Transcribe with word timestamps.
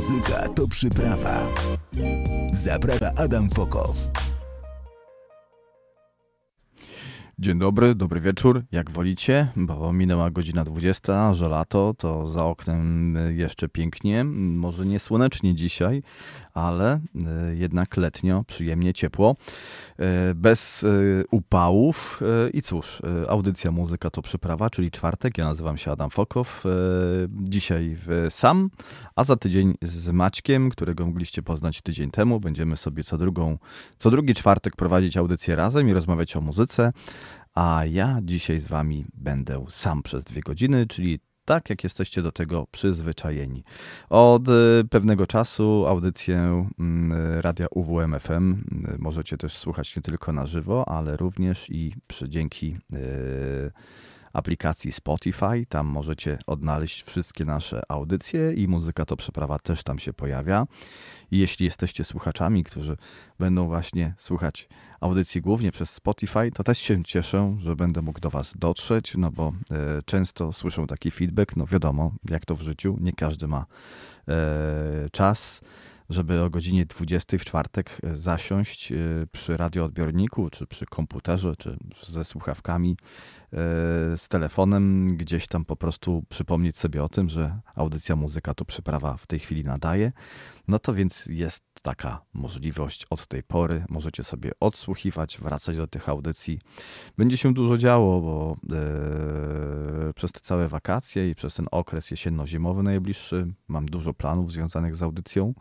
Muzyka 0.00 0.48
to 0.48 0.68
przyprawa. 0.68 1.46
Zaprasza 2.52 3.10
Adam 3.16 3.50
Fokow. 3.50 4.10
Dzień 7.38 7.58
dobry, 7.58 7.94
dobry 7.94 8.20
wieczór, 8.20 8.62
jak 8.72 8.90
wolicie, 8.90 9.52
bo 9.56 9.92
minęła 9.92 10.30
godzina 10.30 10.64
20, 10.64 11.32
że 11.32 11.48
lato, 11.48 11.94
to 11.98 12.28
za 12.28 12.44
oknem 12.44 13.16
jeszcze 13.36 13.68
pięknie, 13.68 14.24
może 14.24 14.86
nie 14.86 14.98
słonecznie 14.98 15.54
dzisiaj, 15.54 16.02
ale 16.54 16.92
e, 16.92 17.54
jednak 17.54 17.96
letnio, 17.96 18.44
przyjemnie, 18.46 18.94
ciepło, 18.94 19.36
e, 19.98 20.34
bez 20.34 20.84
e, 20.84 20.88
upałów. 21.30 22.20
I 22.52 22.62
cóż, 22.62 23.02
audycja 23.28 23.70
Muzyka 23.70 24.10
to 24.10 24.22
przyprawa, 24.22 24.70
czyli 24.70 24.90
czwartek, 24.90 25.38
ja 25.38 25.44
nazywam 25.44 25.76
się 25.76 25.90
Adam 25.90 26.10
Fokow, 26.10 26.64
dzisiaj 27.30 27.96
sam, 28.28 28.70
a 29.16 29.24
za 29.24 29.36
tydzień 29.36 29.74
z 29.82 30.10
Maćkiem, 30.10 30.70
którego 30.70 31.06
mogliście 31.06 31.42
poznać 31.42 31.82
tydzień 31.82 32.10
temu, 32.10 32.40
będziemy 32.40 32.76
sobie 32.76 33.04
co, 33.04 33.18
drugą, 33.18 33.58
co 33.96 34.10
drugi 34.10 34.34
czwartek 34.34 34.76
prowadzić 34.76 35.16
audycję 35.16 35.56
razem 35.56 35.88
i 35.88 35.92
rozmawiać 35.92 36.36
o 36.36 36.40
muzyce, 36.40 36.92
a 37.54 37.82
ja 37.90 38.18
dzisiaj 38.22 38.60
z 38.60 38.68
wami 38.68 39.04
będę 39.14 39.64
sam 39.68 40.02
przez 40.02 40.24
dwie 40.24 40.40
godziny, 40.40 40.86
czyli 40.86 41.20
tak 41.50 41.70
jak 41.70 41.84
jesteście 41.84 42.22
do 42.22 42.32
tego 42.32 42.66
przyzwyczajeni. 42.72 43.64
Od 44.10 44.48
y, 44.48 44.52
pewnego 44.90 45.26
czasu 45.26 45.84
audycję 45.86 46.68
mm, 46.78 47.40
radia 47.40 47.66
UWMFM 47.70 48.52
y, 48.52 48.98
możecie 48.98 49.36
też 49.36 49.56
słuchać 49.56 49.96
nie 49.96 50.02
tylko 50.02 50.32
na 50.32 50.46
żywo, 50.46 50.88
ale 50.88 51.16
również 51.16 51.70
i 51.70 51.94
przy 52.06 52.28
dzięki 52.28 52.76
y, 52.92 53.70
aplikacji 54.32 54.92
Spotify. 54.92 55.66
Tam 55.68 55.86
możecie 55.86 56.38
odnaleźć 56.46 57.02
wszystkie 57.02 57.44
nasze 57.44 57.82
audycje 57.88 58.52
i 58.52 58.68
muzyka 58.68 59.04
to 59.04 59.16
przeprawa 59.16 59.58
też 59.58 59.82
tam 59.82 59.98
się 59.98 60.12
pojawia. 60.12 60.66
I 61.30 61.38
jeśli 61.38 61.64
jesteście 61.64 62.04
słuchaczami, 62.04 62.64
którzy 62.64 62.96
będą 63.38 63.66
właśnie 63.66 64.14
słuchać 64.18 64.68
audycji 65.00 65.40
głównie 65.40 65.72
przez 65.72 65.90
Spotify, 65.90 66.50
to 66.54 66.64
też 66.64 66.78
się 66.78 67.04
cieszę, 67.04 67.56
że 67.58 67.76
będę 67.76 68.02
mógł 68.02 68.20
do 68.20 68.30
Was 68.30 68.54
dotrzeć, 68.58 69.14
no 69.16 69.30
bo 69.30 69.52
e, 69.70 70.02
często 70.02 70.52
słyszę 70.52 70.86
taki 70.86 71.10
feedback, 71.10 71.56
no 71.56 71.66
wiadomo, 71.66 72.12
jak 72.30 72.44
to 72.44 72.54
w 72.54 72.60
życiu, 72.60 72.96
nie 73.00 73.12
każdy 73.12 73.46
ma 73.46 73.66
e, 74.28 74.34
czas 75.12 75.60
żeby 76.10 76.42
o 76.42 76.50
godzinie 76.50 76.86
20 76.86 77.38
w 77.38 77.44
czwartek 77.44 77.98
e, 78.02 78.14
zasiąść 78.14 78.92
e, 78.92 78.96
przy 79.32 79.56
radioodbiorniku, 79.56 80.50
czy 80.50 80.66
przy 80.66 80.86
komputerze, 80.86 81.56
czy 81.56 81.76
ze 82.02 82.24
słuchawkami, 82.24 82.96
e, 83.52 83.56
z 84.16 84.28
telefonem, 84.28 85.08
gdzieś 85.08 85.46
tam 85.46 85.64
po 85.64 85.76
prostu 85.76 86.24
przypomnieć 86.28 86.78
sobie 86.78 87.02
o 87.02 87.08
tym, 87.08 87.28
że 87.28 87.60
audycja 87.74 88.16
muzyka 88.16 88.54
to 88.54 88.64
przyprawa 88.64 89.16
w 89.16 89.26
tej 89.26 89.38
chwili 89.38 89.64
nadaje. 89.64 90.12
No 90.68 90.78
to 90.78 90.94
więc 90.94 91.26
jest 91.26 91.69
taka 91.82 92.24
możliwość 92.32 93.06
od 93.10 93.26
tej 93.26 93.42
pory. 93.42 93.84
Możecie 93.88 94.22
sobie 94.22 94.50
odsłuchiwać, 94.60 95.38
wracać 95.38 95.76
do 95.76 95.86
tych 95.86 96.08
audycji. 96.08 96.60
Będzie 97.18 97.36
się 97.36 97.54
dużo 97.54 97.78
działo, 97.78 98.20
bo 98.20 98.56
e, 98.76 100.12
przez 100.12 100.32
te 100.32 100.40
całe 100.40 100.68
wakacje 100.68 101.30
i 101.30 101.34
przez 101.34 101.54
ten 101.54 101.66
okres 101.70 102.10
jesienno-zimowy 102.10 102.82
najbliższy 102.82 103.52
mam 103.68 103.86
dużo 103.86 104.14
planów 104.14 104.52
związanych 104.52 104.96
z 104.96 105.02
audycją. 105.02 105.54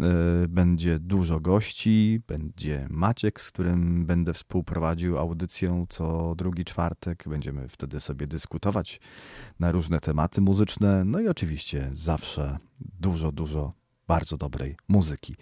E, 0.00 0.04
będzie 0.48 0.98
dużo 0.98 1.40
gości, 1.40 2.20
będzie 2.26 2.86
Maciek, 2.90 3.40
z 3.40 3.50
którym 3.50 4.06
będę 4.06 4.32
współprowadził 4.32 5.18
audycję 5.18 5.86
co 5.88 6.34
drugi 6.34 6.64
czwartek. 6.64 7.24
Będziemy 7.28 7.68
wtedy 7.68 8.00
sobie 8.00 8.26
dyskutować 8.26 9.00
na 9.60 9.72
różne 9.72 10.00
tematy 10.00 10.40
muzyczne. 10.40 11.04
No 11.04 11.20
i 11.20 11.28
oczywiście 11.28 11.90
zawsze 11.92 12.58
dużo, 13.00 13.32
dużo 13.32 13.81
bardzo 14.12 14.36
dobrej 14.36 14.76
muzyki. 14.88 15.36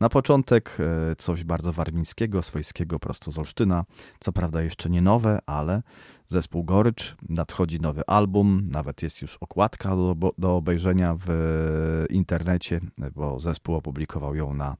Na 0.00 0.08
początek 0.08 0.78
e, 1.10 1.16
coś 1.16 1.44
bardzo 1.44 1.72
warmińskiego, 1.72 2.42
swojskiego 2.42 2.98
prosto 2.98 3.30
z 3.30 3.38
Olsztyna. 3.38 3.84
Co 4.20 4.32
prawda 4.32 4.62
jeszcze 4.62 4.90
nie 4.90 5.02
nowe, 5.02 5.38
ale 5.46 5.82
zespół 6.26 6.64
Gorycz. 6.64 7.16
Nadchodzi 7.28 7.80
nowy 7.80 8.02
album, 8.06 8.68
nawet 8.72 9.02
jest 9.02 9.22
już 9.22 9.36
okładka 9.36 9.96
do, 9.96 10.16
do 10.38 10.56
obejrzenia 10.56 11.16
w 11.26 12.04
internecie, 12.10 12.80
bo 13.14 13.40
zespół 13.40 13.74
opublikował 13.74 14.34
ją 14.34 14.54
na 14.54 14.76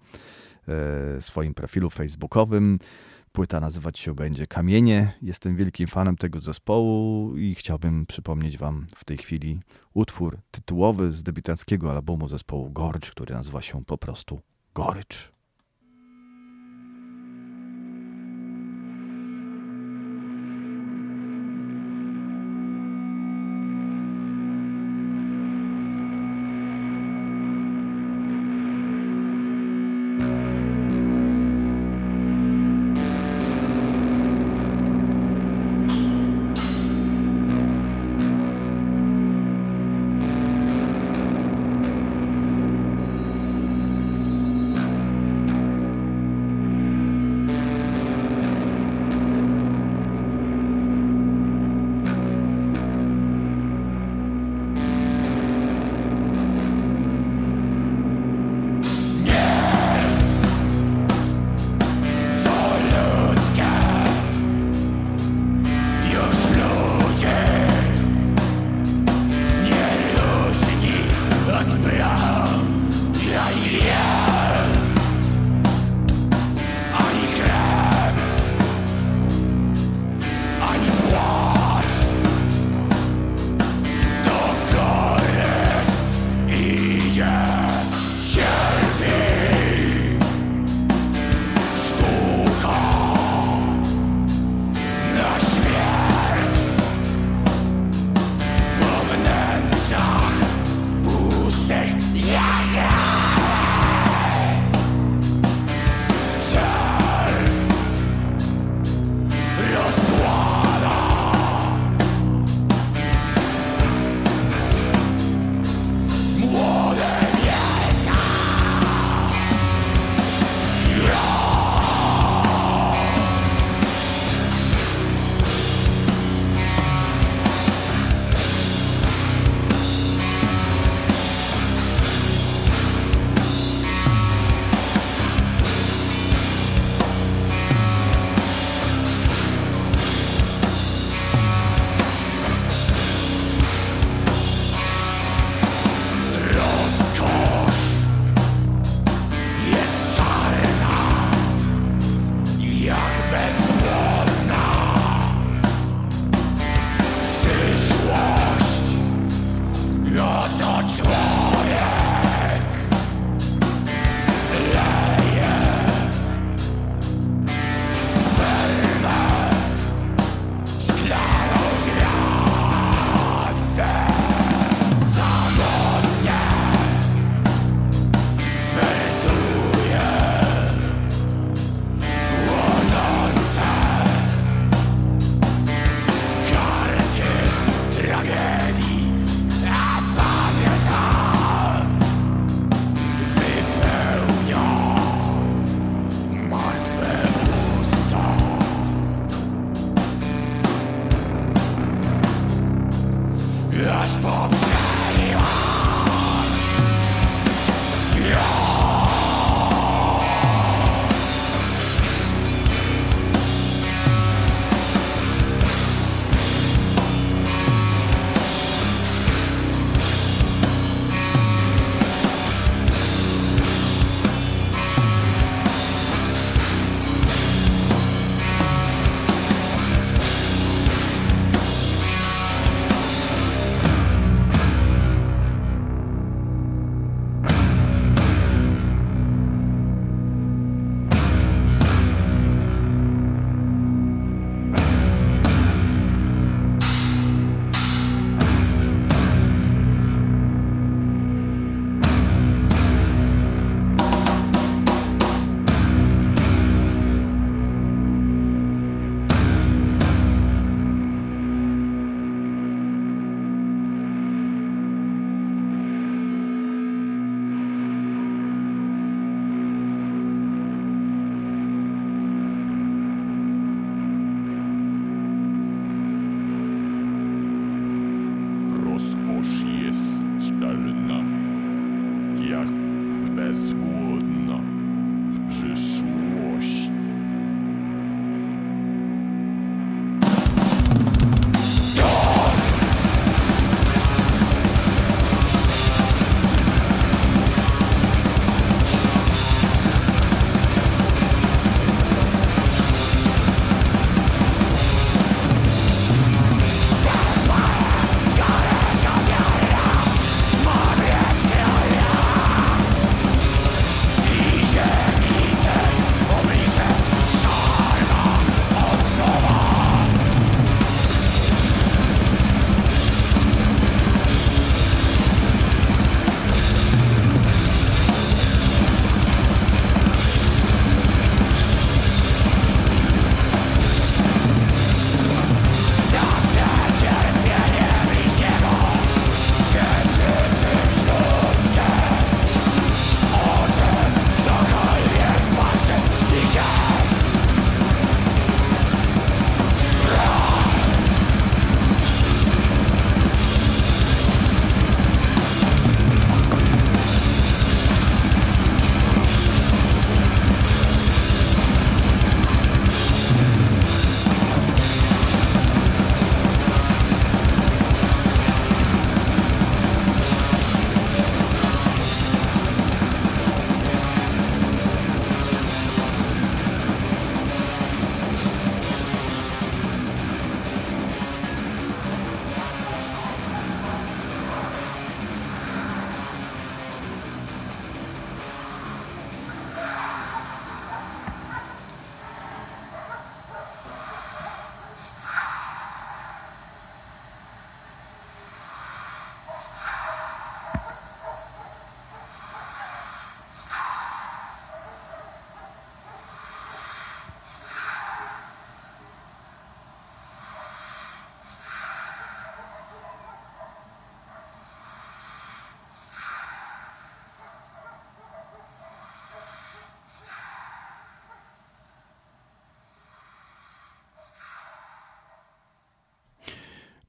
e, 0.69 1.21
swoim 1.21 1.55
profilu 1.55 1.91
facebookowym. 1.91 2.79
Płyta 3.37 3.61
nazywać 3.61 3.99
się 3.99 4.15
będzie 4.15 4.47
Kamienie. 4.47 5.13
Jestem 5.23 5.57
wielkim 5.57 5.87
fanem 5.87 6.17
tego 6.17 6.41
zespołu 6.41 7.37
i 7.37 7.55
chciałbym 7.55 8.07
przypomnieć 8.07 8.59
Wam 8.59 8.87
w 8.95 9.05
tej 9.05 9.19
chwili 9.19 9.61
utwór 9.95 10.39
tytułowy 10.51 11.13
z 11.13 11.23
debiutanckiego 11.23 11.91
albumu 11.93 12.29
zespołu 12.29 12.71
Gorycz, 12.71 13.11
który 13.11 13.35
nazywa 13.35 13.63
się 13.63 13.85
po 13.85 13.99
prostu 13.99 14.41
Gorycz. 14.75 15.36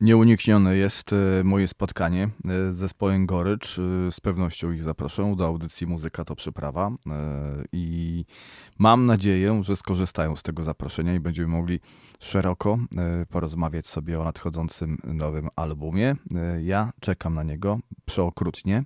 Nieuniknione 0.07 0.75
jest 0.75 1.13
e, 1.13 1.43
moje 1.43 1.67
spotkanie 1.67 2.23
e, 2.23 2.71
z 2.71 2.75
zespołem 2.75 3.25
Gorycz. 3.25 3.79
E, 3.79 4.11
z 4.11 4.19
pewnością 4.19 4.71
ich 4.71 4.83
zaproszę 4.83 5.33
do 5.37 5.45
audycji 5.45 5.87
Muzyka 5.87 6.25
to 6.25 6.35
Przyprawa 6.35 6.91
i 7.71 8.25
mam 8.77 9.05
nadzieję, 9.05 9.63
że 9.63 9.75
skorzystają 9.75 10.35
z 10.35 10.43
tego 10.43 10.63
zaproszenia 10.63 11.15
i 11.15 11.19
będziemy 11.19 11.47
mogli 11.47 11.79
szeroko 12.19 12.77
porozmawiać 13.29 13.87
sobie 13.87 14.19
o 14.19 14.23
nadchodzącym 14.23 14.97
nowym 15.03 15.49
albumie. 15.55 16.15
Ja 16.61 16.91
czekam 16.99 17.33
na 17.33 17.43
niego 17.43 17.79
przeokrutnie 18.05 18.83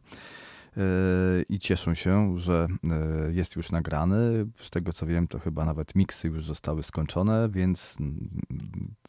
i 1.49 1.59
cieszę 1.59 1.95
się, 1.95 2.39
że 2.39 2.67
e, 2.83 3.33
jest 3.33 3.55
już 3.55 3.71
nagrany. 3.71 4.45
Z 4.55 4.69
tego 4.69 4.93
co 4.93 5.05
wiem, 5.05 5.27
to 5.27 5.39
chyba 5.39 5.65
nawet 5.65 5.95
miksy 5.95 6.27
już 6.27 6.45
zostały 6.45 6.83
skończone, 6.83 7.49
więc 7.49 7.97
mm, 7.99 8.29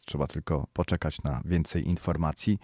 trzeba 0.05 0.27
tylko 0.27 0.67
poczekać 0.73 1.23
na 1.23 1.41
więcej 1.45 1.87
informacji 1.87 2.59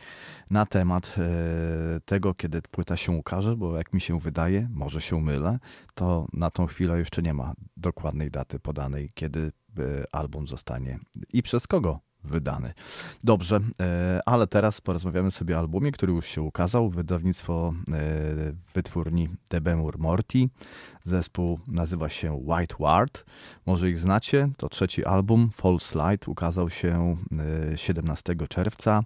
na 0.49 0.65
temat 0.65 1.15
e, 1.17 1.99
tego, 2.05 2.33
kiedy 2.33 2.61
płyta 2.61 2.97
się 2.97 3.11
ukaże, 3.11 3.57
bo 3.57 3.77
jak 3.77 3.93
mi 3.93 4.01
się 4.01 4.19
wydaje, 4.19 4.67
może 4.71 5.01
się 5.01 5.21
mylę, 5.21 5.59
to 5.93 6.27
na 6.33 6.51
tą 6.51 6.65
chwilę 6.65 6.99
jeszcze 6.99 7.21
nie 7.21 7.33
ma 7.33 7.53
dokładnej 7.77 8.31
daty 8.31 8.59
podanej, 8.59 9.11
kiedy 9.13 9.51
e, 9.79 9.81
album 10.11 10.47
zostanie 10.47 10.99
i 11.33 11.43
przez 11.43 11.67
kogo 11.67 12.08
wydany. 12.23 12.73
Dobrze, 13.23 13.59
e, 13.81 14.19
ale 14.25 14.47
teraz 14.47 14.81
porozmawiamy 14.81 15.31
sobie 15.31 15.55
o 15.55 15.59
albumie, 15.59 15.91
który 15.91 16.13
już 16.13 16.25
się 16.25 16.41
ukazał. 16.41 16.89
Wydawnictwo 16.89 17.73
e, 17.91 18.53
wytwórni 18.73 19.29
Debemur 19.49 19.99
Morty. 19.99 20.49
Zespół 21.03 21.59
nazywa 21.67 22.09
się 22.09 22.33
White 22.33 22.75
Ward. 22.79 23.25
Może 23.65 23.89
ich 23.89 23.99
znacie. 23.99 24.49
To 24.57 24.69
trzeci 24.69 25.05
album, 25.05 25.49
False 25.53 25.99
Light, 25.99 26.27
ukazał 26.27 26.69
się 26.69 27.17
17 27.75 28.33
e, 28.33 28.47
czerwca. 28.47 29.03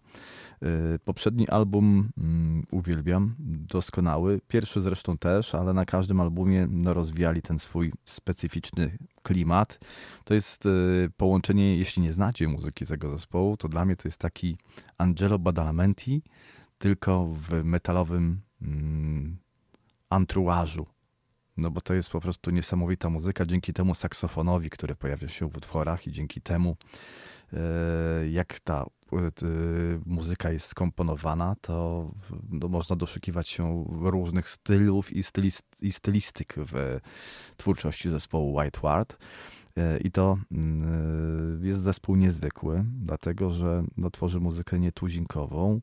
Poprzedni 1.06 1.50
album 1.50 2.10
um, 2.18 2.64
uwielbiam, 2.72 3.36
doskonały. 3.40 4.42
Pierwszy 4.48 4.82
zresztą 4.82 5.18
też, 5.18 5.56
ale 5.56 5.74
na 5.74 5.86
każdym 5.86 6.22
albumie 6.22 6.68
no, 6.72 6.94
rozwijali 6.94 7.42
ten 7.42 7.60
swój 7.60 7.92
specyficzny 8.06 8.98
klimat. 9.24 9.80
To 10.24 10.34
jest 10.34 10.66
y, 10.66 11.10
połączenie, 11.18 11.78
jeśli 11.78 12.02
nie 12.02 12.14
znacie 12.14 12.48
muzyki 12.48 12.86
tego 12.86 13.12
zespołu, 13.12 13.58
to 13.58 13.68
dla 13.68 13.86
mnie 13.86 13.96
to 13.96 14.08
jest 14.08 14.18
taki 14.18 14.58
Angelo 14.98 15.40
Badalamenti, 15.40 16.22
tylko 16.78 17.26
w 17.26 17.64
metalowym 17.64 18.42
mm, 18.62 19.38
antruażu. 20.10 20.86
No 21.58 21.72
bo 21.72 21.82
to 21.82 21.94
jest 21.94 22.10
po 22.10 22.20
prostu 22.20 22.52
niesamowita 22.52 23.10
muzyka 23.10 23.46
dzięki 23.46 23.74
temu 23.74 23.96
saksofonowi, 23.96 24.70
który 24.70 24.96
pojawia 24.96 25.28
się 25.28 25.50
w 25.50 25.58
utworach 25.58 26.08
i 26.08 26.12
dzięki 26.12 26.42
temu 26.42 26.78
y, 27.54 27.58
jak 28.30 28.60
ta 28.60 28.84
y, 28.84 29.03
muzyka 30.06 30.52
jest 30.52 30.66
skomponowana, 30.66 31.56
to 31.62 32.08
no, 32.50 32.68
można 32.68 32.96
doszukiwać 32.96 33.50
się 33.50 33.86
różnych 34.02 34.50
stylów 34.50 35.14
i, 35.14 35.24
stylist, 35.24 35.66
i 35.82 35.92
stylistyk 35.92 36.56
w 36.58 37.00
twórczości 37.58 38.10
zespołu 38.10 38.56
White 38.56 38.80
Ward. 38.82 39.18
E, 39.78 39.98
I 39.98 40.12
to 40.12 40.38
jest 41.62 41.82
zespół 41.82 42.16
niezwykły, 42.16 42.86
dlatego 43.02 43.52
że 43.52 43.84
no, 43.98 44.10
tworzy 44.10 44.40
muzykę 44.40 44.80
nietuzinkową. 44.80 45.82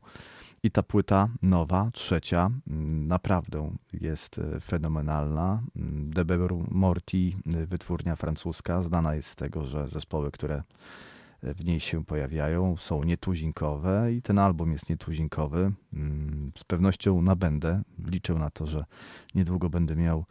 I 0.63 0.71
ta 0.71 0.83
płyta 0.83 1.29
nowa, 1.43 1.91
trzecia, 1.93 2.51
mm, 2.71 3.09
naprawdę 3.09 3.71
jest 3.93 4.41
fenomenalna. 4.61 5.63
Mm, 5.77 6.11
Deber 6.11 6.51
Morty, 6.71 7.33
wytwórnia 7.47 8.17
francuska, 8.17 8.83
znana 8.83 9.15
jest 9.15 9.29
z 9.29 9.37
tego, 9.37 9.65
że 9.65 9.89
zespoły, 9.89 10.31
które 10.31 10.63
w 11.43 11.65
niej 11.65 11.81
się 11.81 12.05
pojawiają, 12.05 12.77
są 12.77 13.05
nietuzinkowe 13.05 14.13
i 14.13 14.23
ten 14.23 14.39
album 14.39 14.73
jest 14.73 14.91
nietuzinkowy. 14.91 15.73
Z 16.59 16.65
pewnością 16.65 17.23
nabędę. 17.23 17.83
Liczę 18.07 18.35
na 18.35 18.51
to, 18.51 18.67
że 18.67 18.85
niedługo 19.35 19.71
będę 19.71 19.97
miał 19.97 20.25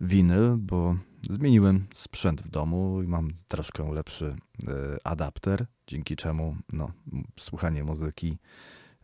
winyl, 0.00 0.56
bo 0.58 0.96
zmieniłem 1.30 1.86
sprzęt 1.94 2.42
w 2.42 2.48
domu 2.48 3.02
i 3.02 3.06
mam 3.06 3.30
troszkę 3.48 3.92
lepszy 3.92 4.36
e, 4.68 4.72
adapter, 5.04 5.66
dzięki 5.86 6.16
czemu 6.16 6.56
no, 6.72 6.90
słuchanie 7.38 7.84
muzyki 7.84 8.38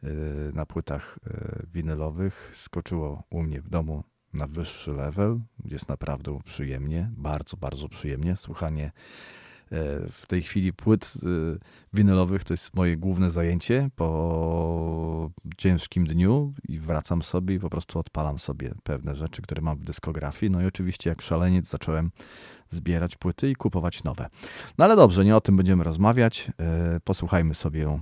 e, 0.03 0.09
na 0.53 0.67
płytach 0.67 1.19
e, 1.27 1.63
winylowych 1.73 2.51
skoczyło 2.53 3.23
u 3.31 3.43
mnie 3.43 3.61
w 3.61 3.69
domu 3.69 4.05
na 4.35 4.47
wyższy 4.47 4.93
level. 4.93 5.41
Jest 5.65 5.89
naprawdę 5.89 6.39
przyjemnie, 6.45 7.11
bardzo, 7.17 7.57
bardzo 7.57 7.89
przyjemnie. 7.89 8.37
Słuchanie 8.37 8.93
w 10.11 10.25
tej 10.28 10.43
chwili 10.43 10.73
płyt 10.73 11.12
winylowych 11.93 12.45
to 12.45 12.54
jest 12.54 12.75
moje 12.76 12.97
główne 12.97 13.31
zajęcie 13.31 13.90
po 13.97 15.31
ciężkim 15.57 16.07
dniu 16.07 16.52
i 16.69 16.78
wracam 16.78 17.23
sobie 17.23 17.54
i 17.54 17.59
po 17.59 17.71
prostu 17.71 17.99
odpalam 17.99 18.38
sobie 18.38 18.75
pewne 18.83 19.14
rzeczy, 19.14 19.43
które 19.43 19.62
mam 19.62 19.78
w 19.78 19.85
dyskografii. 19.85 20.52
No 20.52 20.62
i 20.62 20.66
oczywiście 20.66 21.11
jak 21.11 21.23
szaleniec 21.23 21.69
zacząłem 21.69 22.11
zbierać 22.71 23.16
płyty 23.16 23.50
i 23.50 23.54
kupować 23.54 24.04
nowe. 24.04 24.28
No 24.78 24.85
ale 24.85 24.97
dobrze, 24.97 25.25
nie 25.25 25.37
o 25.37 25.40
tym 25.40 25.57
będziemy 25.57 25.85
rozmawiać. 25.85 26.50
E, 26.61 27.00
posłuchajmy 27.04 27.54
sobie 27.54 27.87
e, 27.88 28.00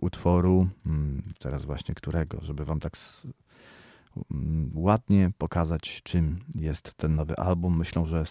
utworu, 0.00 0.68
mm, 0.86 1.22
teraz 1.38 1.64
właśnie 1.64 1.94
którego, 1.94 2.38
żeby 2.42 2.64
wam 2.64 2.80
tak 2.80 2.96
ładnie 4.74 5.30
pokazać, 5.38 6.00
czym 6.02 6.38
jest 6.54 6.94
ten 6.94 7.14
nowy 7.14 7.36
album. 7.36 7.78
Myślę, 7.78 8.06
że 8.06 8.24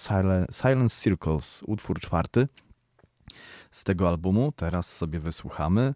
Silence 0.51 1.03
Circles, 1.03 1.63
utwór 1.67 1.99
czwarty 1.99 2.47
z 3.71 3.83
tego 3.83 4.09
albumu. 4.09 4.51
Teraz 4.51 4.95
sobie 4.95 5.19
wysłuchamy 5.19 5.93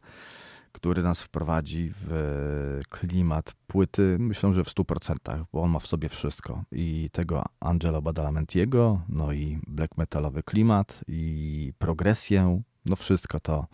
który 0.77 1.03
nas 1.03 1.21
wprowadzi 1.21 1.93
w 1.95 2.81
klimat 2.89 3.53
płyty, 3.67 4.17
myślę, 4.19 4.53
że 4.53 4.63
w 4.63 4.67
100%, 4.67 5.43
bo 5.53 5.61
on 5.61 5.69
ma 5.69 5.79
w 5.79 5.87
sobie 5.87 6.09
wszystko. 6.09 6.63
I 6.71 7.09
tego 7.11 7.43
Angelo 7.59 8.01
Badalamentiego, 8.01 9.01
no 9.09 9.33
i 9.33 9.59
black 9.67 9.97
metalowy 9.97 10.43
klimat, 10.43 11.01
i 11.07 11.73
progresję, 11.77 12.61
no 12.85 12.95
wszystko 12.95 13.39
to, 13.39 13.67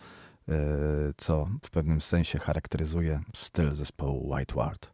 e, 0.48 0.54
co 1.16 1.48
w 1.64 1.70
pewnym 1.70 2.00
sensie 2.00 2.38
charakteryzuje 2.38 3.20
styl 3.36 3.74
zespołu 3.74 4.34
White 4.34 4.54
Ward. 4.54 4.93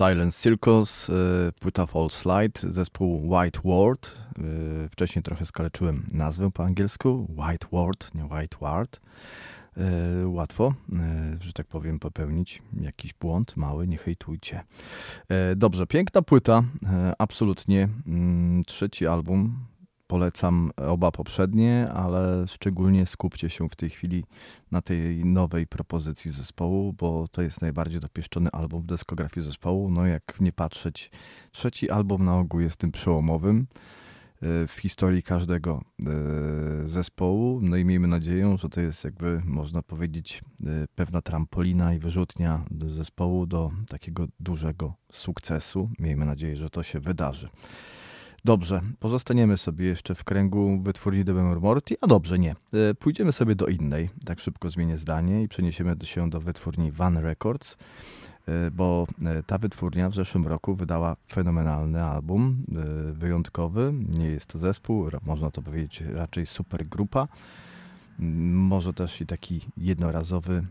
Silence 0.00 0.42
Circus, 0.42 1.08
y, 1.08 1.12
płyta 1.60 1.86
False 1.86 2.42
Light, 2.42 2.62
zespół 2.62 3.30
White 3.30 3.60
Ward. 3.64 4.10
Y, 4.84 4.88
wcześniej 4.88 5.22
trochę 5.22 5.46
skaleczyłem 5.46 6.06
nazwę 6.12 6.50
po 6.50 6.64
angielsku. 6.64 7.28
White 7.36 7.66
Ward, 7.72 8.14
nie 8.14 8.24
White 8.24 8.56
Ward. 8.60 9.00
Y, 10.22 10.28
łatwo, 10.28 10.74
że 11.40 11.52
tak 11.52 11.66
powiem, 11.66 11.98
popełnić 11.98 12.62
jakiś 12.80 13.14
błąd 13.14 13.56
mały, 13.56 13.86
nie 13.86 13.98
hejtujcie. 13.98 14.62
Dobrze, 15.56 15.86
piękna 15.86 16.22
płyta, 16.22 16.62
absolutnie. 17.18 17.88
Mm, 18.06 18.64
trzeci 18.64 19.06
album, 19.06 19.54
polecam 20.10 20.70
oba 20.76 21.10
poprzednie, 21.12 21.90
ale 21.94 22.48
szczególnie 22.48 23.06
skupcie 23.06 23.50
się 23.50 23.68
w 23.68 23.76
tej 23.76 23.90
chwili 23.90 24.24
na 24.70 24.82
tej 24.82 25.24
nowej 25.24 25.66
propozycji 25.66 26.30
zespołu, 26.30 26.92
bo 26.92 27.28
to 27.28 27.42
jest 27.42 27.62
najbardziej 27.62 28.00
dopieszczony 28.00 28.50
album 28.50 28.82
w 28.82 28.86
dyskografii 28.86 29.46
zespołu. 29.46 29.90
No 29.90 30.06
jak 30.06 30.40
nie 30.40 30.52
patrzeć, 30.52 31.10
trzeci 31.52 31.90
album 31.90 32.24
na 32.24 32.38
ogół 32.38 32.60
jest 32.60 32.76
tym 32.76 32.92
przełomowym 32.92 33.66
e, 34.42 34.66
w 34.66 34.72
historii 34.80 35.22
każdego 35.22 35.82
e, 36.00 36.04
zespołu. 36.88 37.60
No 37.62 37.76
i 37.76 37.84
miejmy 37.84 38.08
nadzieję, 38.08 38.56
że 38.58 38.68
to 38.68 38.80
jest 38.80 39.04
jakby 39.04 39.40
można 39.44 39.82
powiedzieć 39.82 40.42
e, 40.66 40.86
pewna 40.94 41.22
trampolina 41.22 41.94
i 41.94 41.98
wyrzutnia 41.98 42.64
zespołu 42.86 43.46
do 43.46 43.70
takiego 43.88 44.26
dużego 44.40 44.94
sukcesu. 45.12 45.90
Miejmy 45.98 46.26
nadzieję, 46.26 46.56
że 46.56 46.70
to 46.70 46.82
się 46.82 47.00
wydarzy. 47.00 47.48
Dobrze, 48.44 48.80
pozostaniemy 49.00 49.56
sobie 49.56 49.86
jeszcze 49.86 50.14
w 50.14 50.24
kręgu 50.24 50.80
wytwórni 50.82 51.24
The 51.24 51.32
Morty, 51.32 51.96
a 52.00 52.06
dobrze, 52.06 52.38
nie. 52.38 52.50
E, 52.50 52.94
pójdziemy 52.94 53.32
sobie 53.32 53.54
do 53.54 53.66
innej, 53.66 54.10
tak 54.24 54.40
szybko 54.40 54.70
zmienię 54.70 54.98
zdanie 54.98 55.42
i 55.42 55.48
przeniesiemy 55.48 55.96
się 56.04 56.30
do 56.30 56.40
wytwórni 56.40 56.92
Van 56.92 57.16
Records, 57.16 57.76
e, 58.48 58.70
bo 58.70 59.06
e, 59.24 59.42
ta 59.42 59.58
wytwórnia 59.58 60.10
w 60.10 60.14
zeszłym 60.14 60.46
roku 60.46 60.74
wydała 60.74 61.16
fenomenalny 61.32 62.04
album, 62.04 62.64
wyjątkowy. 63.12 63.94
Nie 64.18 64.26
jest 64.26 64.46
to 64.46 64.58
zespół, 64.58 65.08
można 65.22 65.50
to 65.50 65.62
powiedzieć 65.62 66.00
raczej 66.00 66.46
super 66.46 66.86
grupa. 66.88 67.28
Może 68.52 68.92
też 68.92 69.20
i 69.20 69.26
taki 69.26 69.60
jednorazowy 69.76 70.66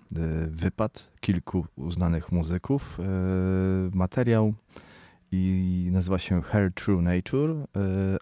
wypad 0.47 1.07
kilku 1.19 1.65
uznanych 1.75 2.31
muzyków. 2.31 2.99
Materiał 3.93 4.53
i 5.31 5.89
nazywa 5.91 6.19
się 6.19 6.41
Her 6.41 6.73
True 6.73 7.01
Nature, 7.01 7.51
y, 7.51 7.65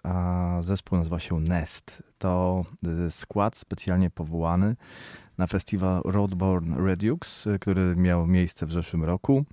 a 0.02 0.58
zespół 0.62 0.98
nazywa 0.98 1.18
się 1.18 1.40
Nest. 1.40 2.02
To 2.18 2.64
y, 3.06 3.10
skład 3.10 3.56
specjalnie 3.56 4.10
powołany 4.10 4.76
na 5.38 5.46
festiwal 5.46 6.02
Roadborne 6.04 6.76
Redux, 6.86 7.46
y, 7.46 7.58
który 7.58 7.96
miał 7.96 8.26
miejsce 8.26 8.66
w 8.66 8.72
zeszłym 8.72 9.04
roku, 9.04 9.44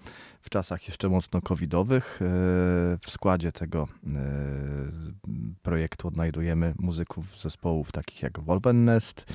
w 0.42 0.50
czasach 0.50 0.88
jeszcze 0.88 1.10
mocno 1.10 1.42
covidowych. 1.42 2.20
W 3.02 3.06
składzie 3.08 3.52
tego 3.52 3.88
projektu 5.62 6.08
odnajdujemy 6.08 6.74
muzyków 6.80 7.42
zespołów 7.42 7.92
takich 7.92 8.22
jak 8.22 8.40
Wolven 8.40 8.86
Nest, 8.86 9.26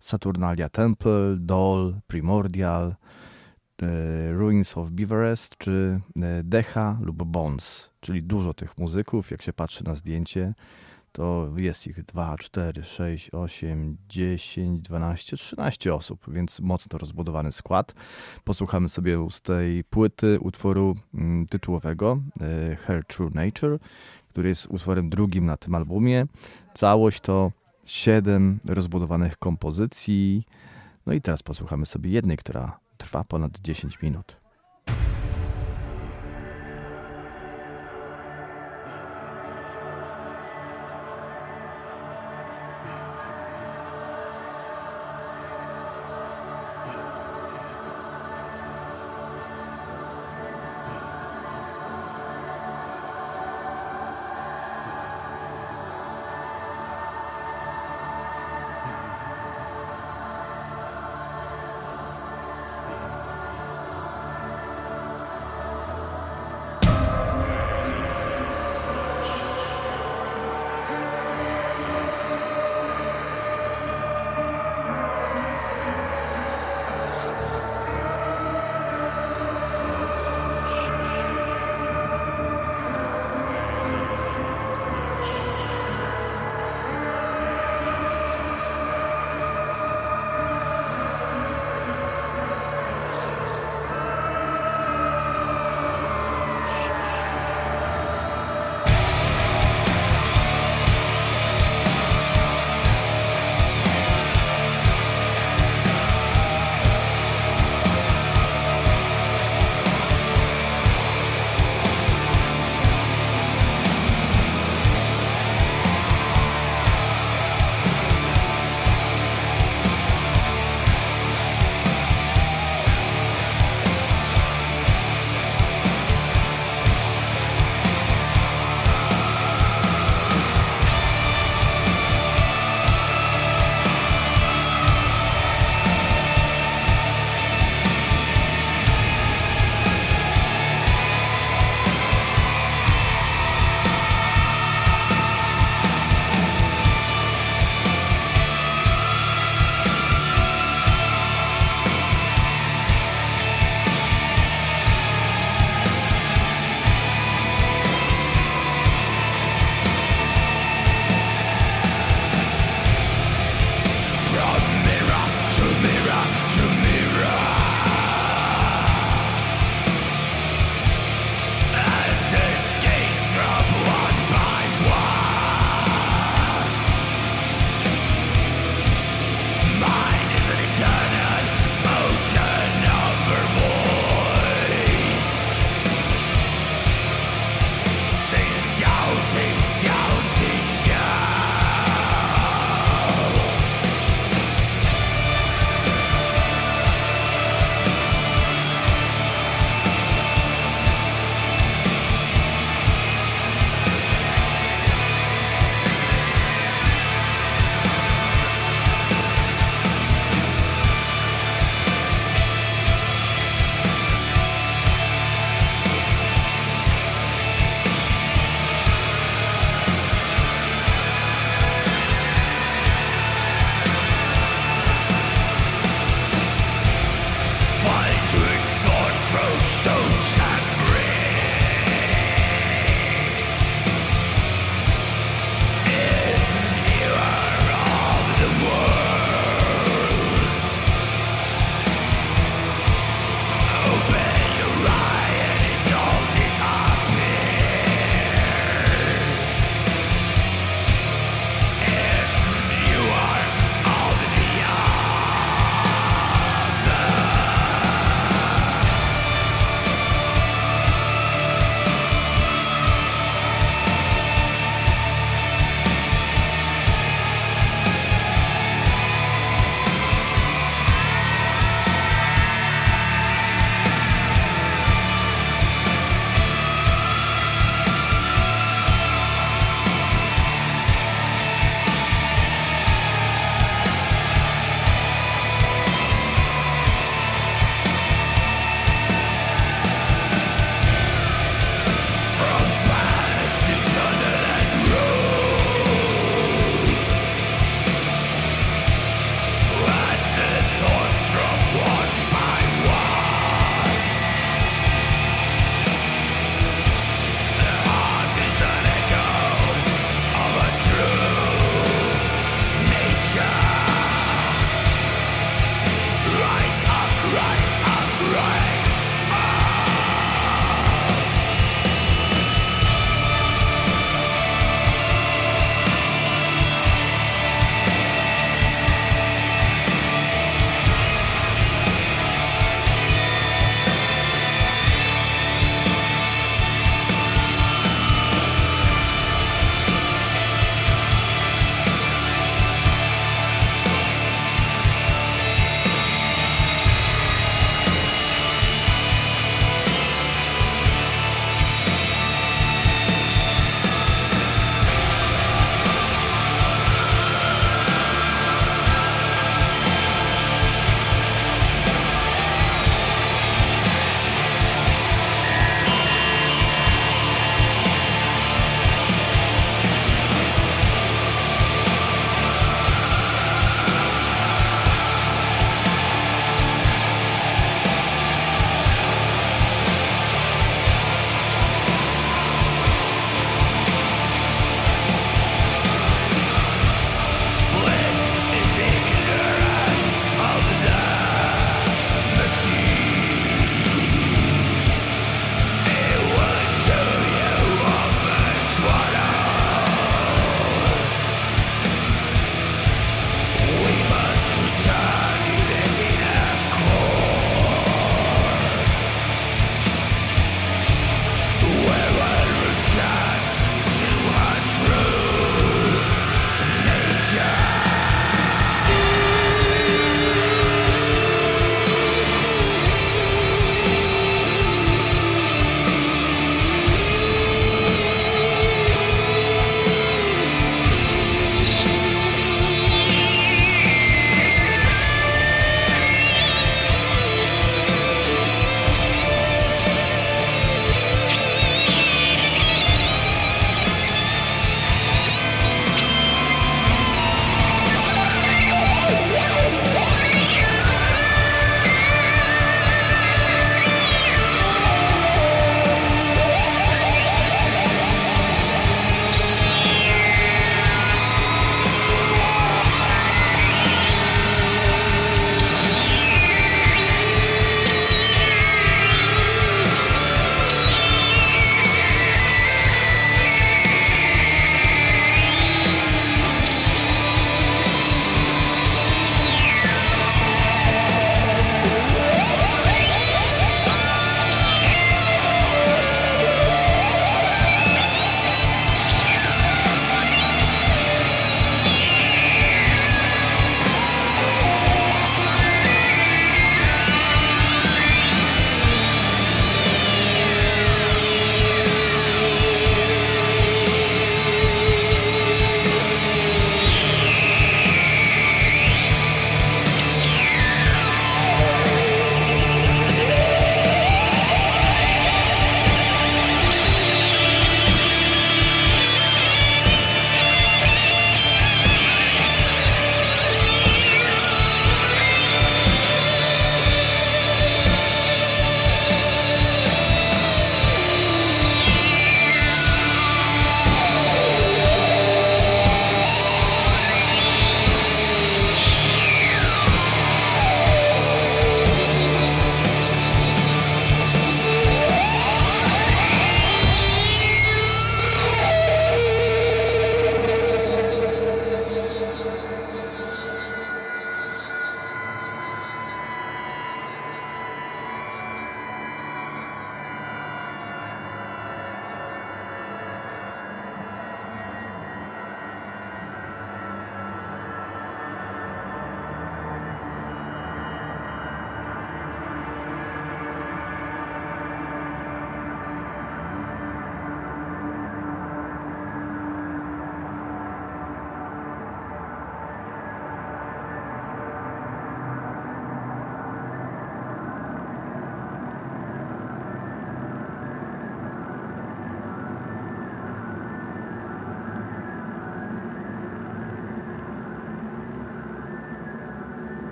Saturnalia 0.00 0.68
Temple, 0.68 1.36
Doll, 1.38 1.94
Primordial, 2.06 2.94
Ruins 4.32 4.78
of 4.78 4.90
Beaverest 4.90 5.56
czy 5.58 6.00
e, 6.22 6.42
Decha 6.44 6.98
lub 7.00 7.24
Bones, 7.24 7.90
czyli 8.00 8.22
dużo 8.22 8.54
tych 8.54 8.78
muzyków. 8.78 9.30
Jak 9.30 9.42
się 9.42 9.52
patrzy 9.52 9.84
na 9.84 9.94
zdjęcie, 9.94 10.54
to 11.12 11.48
jest 11.56 11.86
ich 11.86 12.04
2, 12.04 12.36
4, 12.38 12.84
6, 12.84 13.30
8, 13.30 13.96
10, 14.08 14.82
12, 14.82 15.36
13 15.36 15.94
osób, 15.94 16.24
więc 16.28 16.60
mocno 16.60 16.98
rozbudowany 16.98 17.52
skład. 17.52 17.94
Posłuchamy 18.44 18.88
sobie 18.88 19.26
z 19.30 19.42
tej 19.42 19.84
płyty 19.84 20.40
utworu 20.40 20.96
mm, 21.14 21.46
tytułowego 21.46 22.18
e, 22.40 22.76
Her 22.76 23.04
True 23.04 23.30
Nature, 23.34 23.78
który 24.28 24.48
jest 24.48 24.66
utworem 24.66 25.10
drugim 25.10 25.46
na 25.46 25.56
tym 25.56 25.74
albumie. 25.74 26.26
Całość 26.74 27.20
to 27.20 27.52
7 27.86 28.58
rozbudowanych 28.64 29.36
kompozycji. 29.36 30.46
No 31.06 31.12
i 31.12 31.20
teraz 31.20 31.42
posłuchamy 31.42 31.86
sobie 31.86 32.10
jednej, 32.10 32.36
która 32.36 32.78
trwa 33.00 33.24
ponad 33.24 33.58
10 33.62 33.96
minut. 34.00 34.39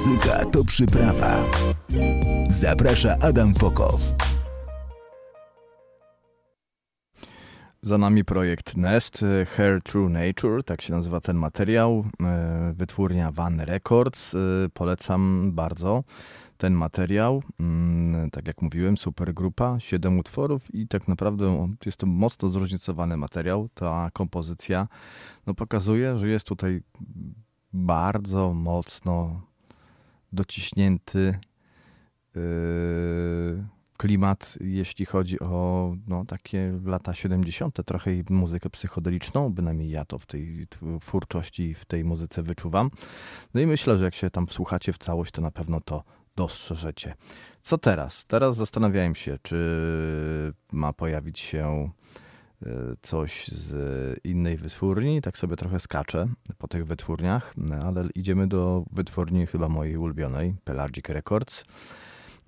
Muzyka 0.00 0.44
to 0.44 0.64
przyprawa. 0.64 1.44
Zaprasza 2.48 3.16
Adam 3.22 3.54
Fokow. 3.54 4.00
Za 7.82 7.98
nami 7.98 8.24
projekt 8.24 8.76
Nest, 8.76 9.22
e, 9.22 9.46
Hair 9.46 9.82
True 9.82 10.08
Nature, 10.08 10.64
tak 10.64 10.82
się 10.82 10.92
nazywa 10.92 11.20
ten 11.20 11.36
materiał. 11.36 12.04
E, 12.20 12.72
wytwórnia 12.76 13.32
Van 13.32 13.60
Records. 13.60 14.34
E, 14.34 14.38
polecam 14.74 15.52
bardzo 15.52 16.04
ten 16.56 16.74
materiał. 16.74 17.42
Mm, 17.60 18.30
tak 18.30 18.46
jak 18.46 18.62
mówiłem, 18.62 18.96
super 18.96 19.34
grupa, 19.34 19.80
7 19.80 20.18
utworów 20.18 20.74
i 20.74 20.88
tak 20.88 21.08
naprawdę 21.08 21.68
jest 21.86 21.98
to 21.98 22.06
mocno 22.06 22.48
zróżnicowany 22.48 23.16
materiał. 23.16 23.68
Ta 23.74 24.10
kompozycja 24.12 24.88
no, 25.46 25.54
pokazuje, 25.54 26.18
że 26.18 26.28
jest 26.28 26.46
tutaj 26.46 26.82
bardzo 27.72 28.54
mocno 28.54 29.49
dociśnięty 30.32 31.38
yy, 32.34 33.64
klimat, 34.00 34.58
jeśli 34.60 35.06
chodzi 35.06 35.40
o 35.40 35.94
no, 36.06 36.24
takie 36.24 36.78
lata 36.84 37.14
70., 37.14 37.86
trochę 37.86 38.10
muzykę 38.30 38.70
psychodeliczną, 38.70 39.50
bynajmniej 39.50 39.90
ja 39.90 40.04
to 40.04 40.18
w 40.18 40.26
tej 40.26 40.66
twórczości, 41.00 41.74
w 41.74 41.84
tej 41.84 42.04
muzyce 42.04 42.42
wyczuwam. 42.42 42.90
No 43.54 43.60
i 43.60 43.66
myślę, 43.66 43.96
że 43.96 44.04
jak 44.04 44.14
się 44.14 44.30
tam 44.30 44.46
wsłuchacie 44.46 44.92
w 44.92 44.98
całość, 44.98 45.32
to 45.32 45.42
na 45.42 45.50
pewno 45.50 45.80
to 45.80 46.04
dostrzeżecie. 46.36 47.14
Co 47.60 47.78
teraz? 47.78 48.26
Teraz 48.26 48.56
zastanawiałem 48.56 49.14
się, 49.14 49.38
czy 49.42 50.52
ma 50.72 50.92
pojawić 50.92 51.38
się 51.38 51.90
coś 53.02 53.48
z 53.48 54.20
innej 54.24 54.56
wytwórni. 54.56 55.22
Tak 55.22 55.38
sobie 55.38 55.56
trochę 55.56 55.80
skaczę 55.80 56.28
po 56.58 56.68
tych 56.68 56.86
wytwórniach, 56.86 57.54
ale 57.84 58.04
idziemy 58.14 58.46
do 58.46 58.84
wytwórni 58.92 59.46
chyba 59.46 59.68
mojej 59.68 59.96
ulubionej, 59.96 60.54
Pelagic 60.64 61.08
Records. 61.08 61.64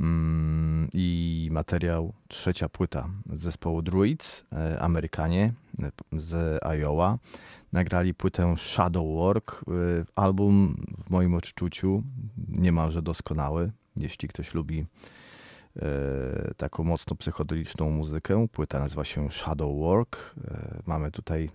Mm, 0.00 0.88
I 0.94 1.48
materiał, 1.52 2.12
trzecia 2.28 2.68
płyta 2.68 3.08
zespołu 3.32 3.82
Druids, 3.82 4.44
e, 4.52 4.80
Amerykanie 4.80 5.52
e, 5.82 5.90
z 6.12 6.62
Iowa. 6.64 7.18
Nagrali 7.72 8.14
płytę 8.14 8.54
Shadow 8.56 9.06
Work. 9.06 9.64
Album 10.14 10.76
w 11.06 11.10
moim 11.10 11.34
odczuciu 11.34 12.02
niemalże 12.48 13.02
doskonały 13.02 13.72
jeśli 13.96 14.28
ktoś 14.28 14.54
lubi 14.54 14.80
e, 14.80 14.86
taką 16.56 16.84
mocno 16.84 17.16
psychodeliczną 17.16 17.90
muzykę. 17.90 18.46
Płyta 18.52 18.78
nazywa 18.78 19.04
się 19.04 19.30
Shadow 19.30 19.78
Work. 19.78 20.34
E, 20.44 20.82
mamy 20.86 21.10
tutaj 21.10 21.50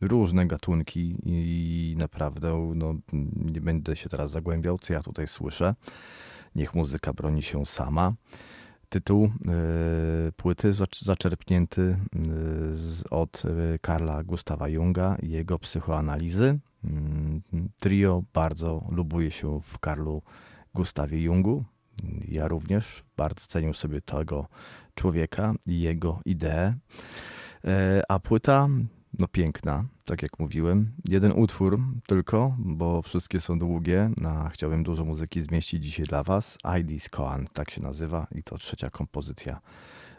różne 0.00 0.46
gatunki 0.46 1.16
i 1.24 1.94
naprawdę 1.98 2.72
no, 2.74 2.94
nie 3.52 3.60
będę 3.60 3.96
się 3.96 4.08
teraz 4.08 4.30
zagłębiał, 4.30 4.78
co 4.78 4.92
ja 4.92 5.00
tutaj 5.00 5.28
słyszę. 5.28 5.74
Niech 6.54 6.74
muzyka 6.74 7.12
broni 7.12 7.42
się 7.42 7.66
sama. 7.66 8.14
Tytuł 8.88 9.24
y, 10.28 10.32
płyty 10.32 10.72
zaczerpnięty 11.02 11.96
od 13.10 13.42
Karla 13.80 14.24
Gustawa 14.24 14.68
Junga 14.68 15.16
i 15.22 15.30
jego 15.30 15.58
psychoanalizy. 15.58 16.58
Y, 16.84 16.88
trio 17.80 18.22
bardzo 18.34 18.86
lubuje 18.90 19.30
się 19.30 19.60
w 19.60 19.78
Karlu 19.78 20.22
Gustawie 20.74 21.22
Jungu. 21.22 21.64
Ja 22.28 22.48
również 22.48 23.04
bardzo 23.16 23.46
cenię 23.46 23.74
sobie 23.74 24.00
tego 24.00 24.48
człowieka 24.94 25.54
i 25.66 25.80
jego 25.80 26.20
ideę. 26.24 26.74
E, 27.64 28.02
a 28.08 28.18
płyta, 28.18 28.68
no 29.18 29.28
piękna, 29.28 29.84
tak 30.04 30.22
jak 30.22 30.38
mówiłem. 30.38 30.92
Jeden 31.08 31.32
utwór 31.32 31.80
tylko, 32.06 32.56
bo 32.58 33.02
wszystkie 33.02 33.40
są 33.40 33.58
długie. 33.58 34.10
A 34.26 34.48
chciałbym 34.48 34.82
dużo 34.82 35.04
muzyki 35.04 35.40
zmieścić 35.40 35.84
dzisiaj 35.84 36.06
dla 36.06 36.22
Was. 36.22 36.58
ID's 36.64 37.08
Koan, 37.08 37.46
tak 37.52 37.70
się 37.70 37.82
nazywa 37.82 38.26
i 38.34 38.42
to 38.42 38.58
trzecia 38.58 38.90
kompozycja 38.90 39.60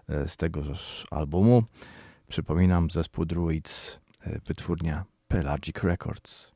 e, 0.10 0.28
z 0.28 0.38
tegoż 0.38 1.08
albumu. 1.12 1.64
Przypominam, 2.28 2.92
zespół 2.92 3.26
Druids, 3.26 4.00
e, 4.22 4.40
wytwórnia 4.40 5.06
Pelagic 5.28 5.84
Records. 5.84 6.55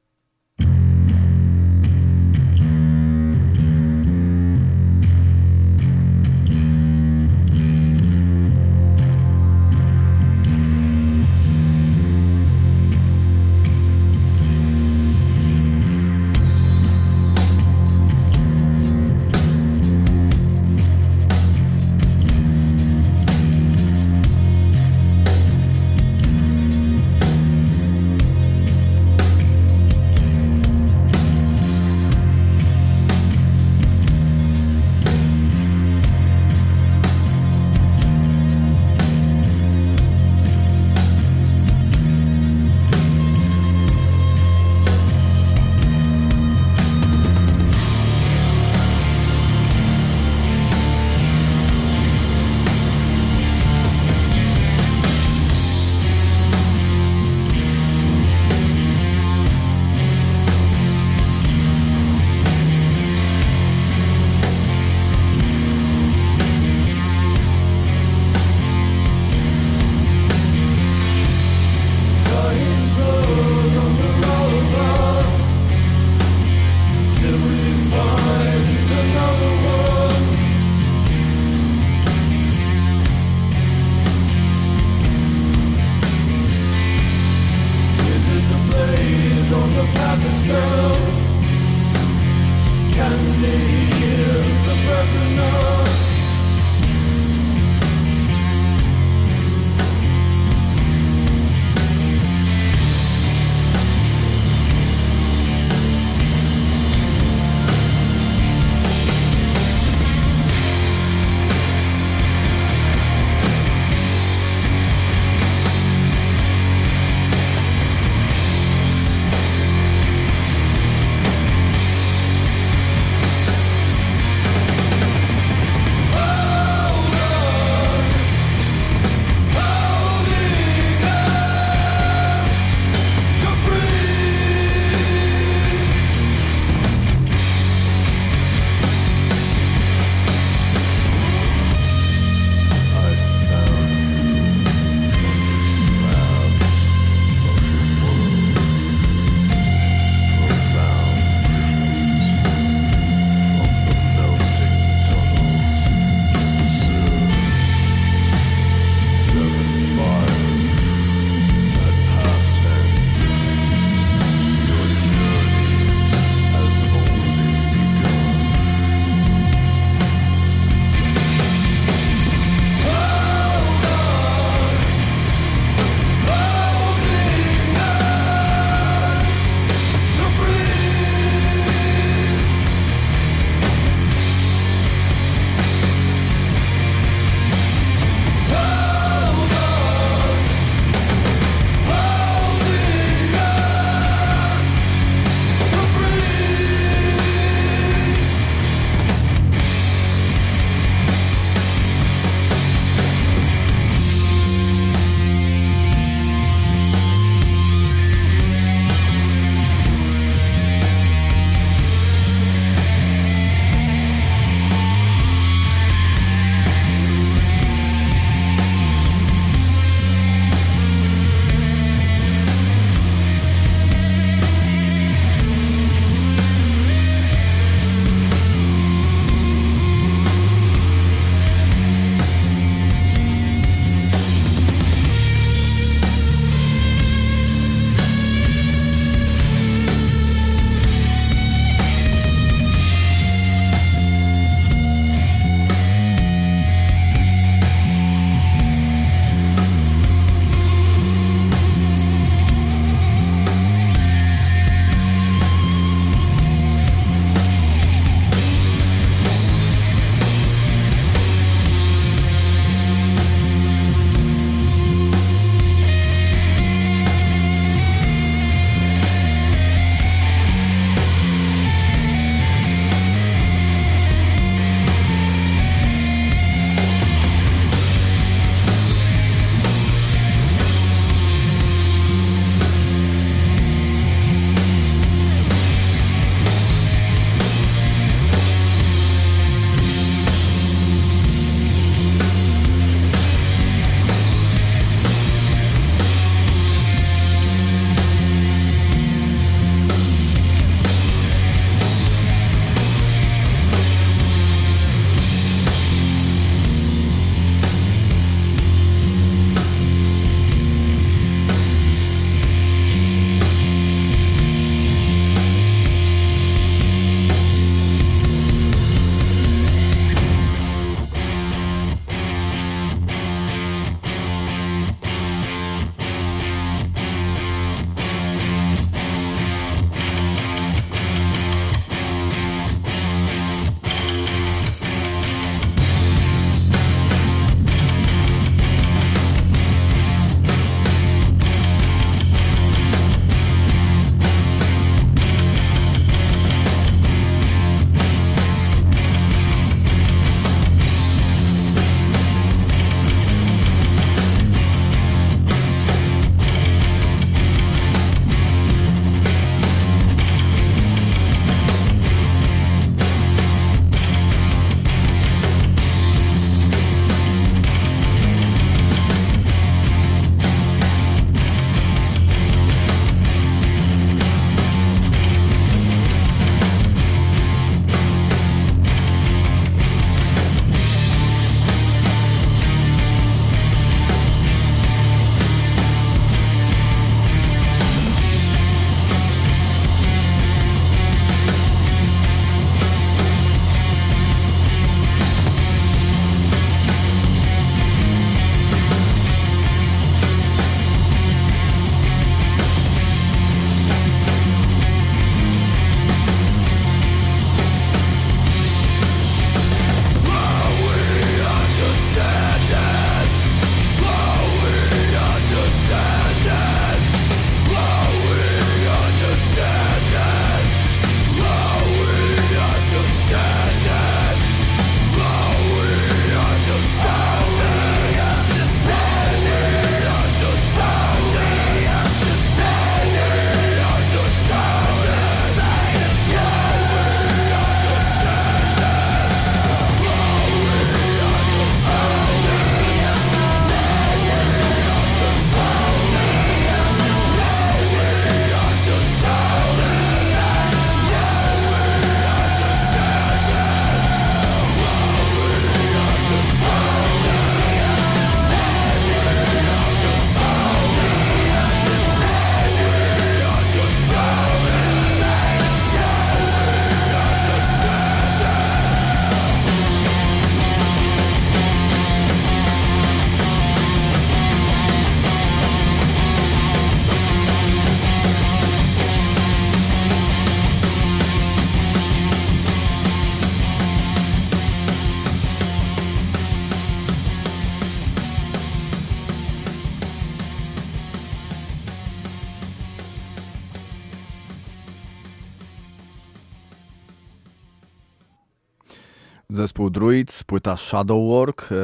Płyta 500.49 500.77
Shadowwork, 500.77 501.69
e, 501.71 501.75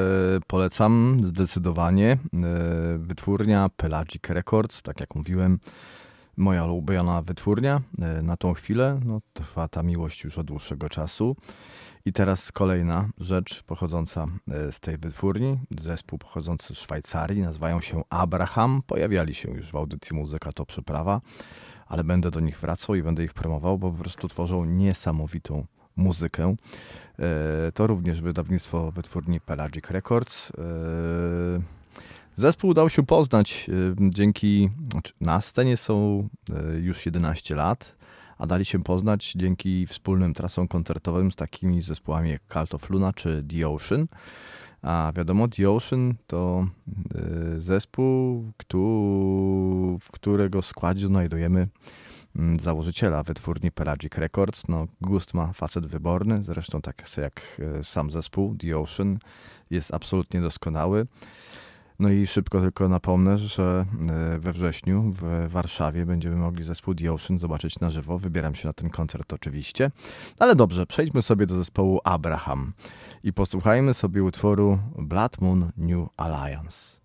polecam 0.47 1.19
zdecydowanie. 1.23 2.11
E, 2.11 2.17
wytwórnia 2.97 3.69
Pelagic 3.77 4.29
Records, 4.29 4.81
tak 4.81 4.99
jak 4.99 5.15
mówiłem, 5.15 5.59
moja 6.37 6.65
ulubiona 6.65 7.21
wytwórnia 7.21 7.81
e, 8.01 8.21
na 8.21 8.37
tą 8.37 8.53
chwilę. 8.53 8.99
No, 9.05 9.21
trwa 9.33 9.67
ta 9.67 9.83
miłość 9.83 10.23
już 10.23 10.37
od 10.37 10.47
dłuższego 10.47 10.89
czasu. 10.89 11.35
I 12.05 12.13
teraz 12.13 12.51
kolejna 12.51 13.09
rzecz 13.17 13.63
pochodząca 13.63 14.27
z 14.71 14.79
tej 14.79 14.97
wytwórni. 14.97 15.59
Zespół 15.79 16.19
pochodzący 16.19 16.75
z 16.75 16.77
Szwajcarii, 16.77 17.41
nazywają 17.41 17.81
się 17.81 18.03
Abraham. 18.09 18.81
Pojawiali 18.87 19.33
się 19.33 19.51
już 19.51 19.71
w 19.71 19.75
audycji 19.75 20.15
Muzyka 20.15 20.51
to 20.51 20.65
Przyprawa, 20.65 21.21
ale 21.87 22.03
będę 22.03 22.31
do 22.31 22.39
nich 22.39 22.59
wracał 22.59 22.95
i 22.95 23.03
będę 23.03 23.23
ich 23.23 23.33
promował, 23.33 23.77
bo 23.77 23.91
po 23.91 23.97
prostu 23.97 24.27
tworzą 24.27 24.65
niesamowitą 24.65 25.65
muzykę. 25.95 26.55
E, 27.19 27.71
to 27.71 27.87
również 27.87 28.21
wydawnictwo 28.21 28.91
wytwórni 28.91 29.41
Pelagic 29.41 29.89
Records. 29.89 30.51
E, 30.51 30.53
zespół 32.35 32.73
dał 32.73 32.89
się 32.89 33.05
poznać 33.05 33.69
dzięki, 33.99 34.69
znaczy 34.91 35.13
na 35.21 35.41
scenie 35.41 35.77
są 35.77 36.27
już 36.81 37.05
11 37.05 37.55
lat 37.55 37.95
a 38.37 38.47
dali 38.47 38.65
się 38.65 38.83
poznać 38.83 39.33
dzięki 39.35 39.87
wspólnym 39.87 40.33
trasom 40.33 40.67
koncertowym 40.67 41.31
z 41.31 41.35
takimi 41.35 41.81
zespołami 41.81 42.29
jak 42.29 42.41
Cult 42.53 42.73
of 42.75 42.89
Luna 42.89 43.13
czy 43.13 43.43
The 43.49 43.69
Ocean. 43.69 44.07
A 44.81 45.11
wiadomo, 45.15 45.47
The 45.47 45.69
Ocean 45.69 46.13
to 46.27 46.67
zespół, 47.57 48.43
w 49.99 50.11
którego 50.11 50.61
składzie 50.61 51.07
znajdujemy 51.07 51.67
założyciela 52.59 53.23
wytwórni 53.23 53.71
Pelagic 53.71 54.15
Records. 54.17 54.67
No, 54.67 54.87
gust 55.01 55.33
ma 55.33 55.53
facet 55.53 55.87
wyborny, 55.87 56.43
zresztą 56.43 56.81
tak 56.81 57.03
jak 57.17 57.61
y, 57.79 57.83
sam 57.83 58.11
zespół 58.11 58.55
The 58.55 58.79
Ocean 58.79 59.17
jest 59.69 59.93
absolutnie 59.93 60.41
doskonały. 60.41 61.07
No 61.99 62.09
i 62.09 62.27
szybko 62.27 62.61
tylko 62.61 62.89
napomnę, 62.89 63.37
że 63.37 63.85
e, 64.09 64.39
we 64.39 64.53
wrześniu 64.53 65.13
w 65.15 65.51
Warszawie 65.51 66.05
będziemy 66.05 66.35
mogli 66.35 66.63
zespół 66.63 66.95
The 66.95 67.13
Ocean 67.13 67.39
zobaczyć 67.39 67.79
na 67.79 67.91
żywo. 67.91 68.19
Wybieram 68.19 68.55
się 68.55 68.67
na 68.67 68.73
ten 68.73 68.89
koncert 68.89 69.33
oczywiście. 69.33 69.91
Ale 70.39 70.55
dobrze, 70.55 70.85
przejdźmy 70.85 71.21
sobie 71.21 71.45
do 71.45 71.55
zespołu 71.55 71.99
Abraham 72.03 72.73
i 73.23 73.33
posłuchajmy 73.33 73.93
sobie 73.93 74.23
utworu 74.23 74.79
Blood 74.97 75.41
Moon 75.41 75.71
New 75.77 76.07
Alliance. 76.17 77.04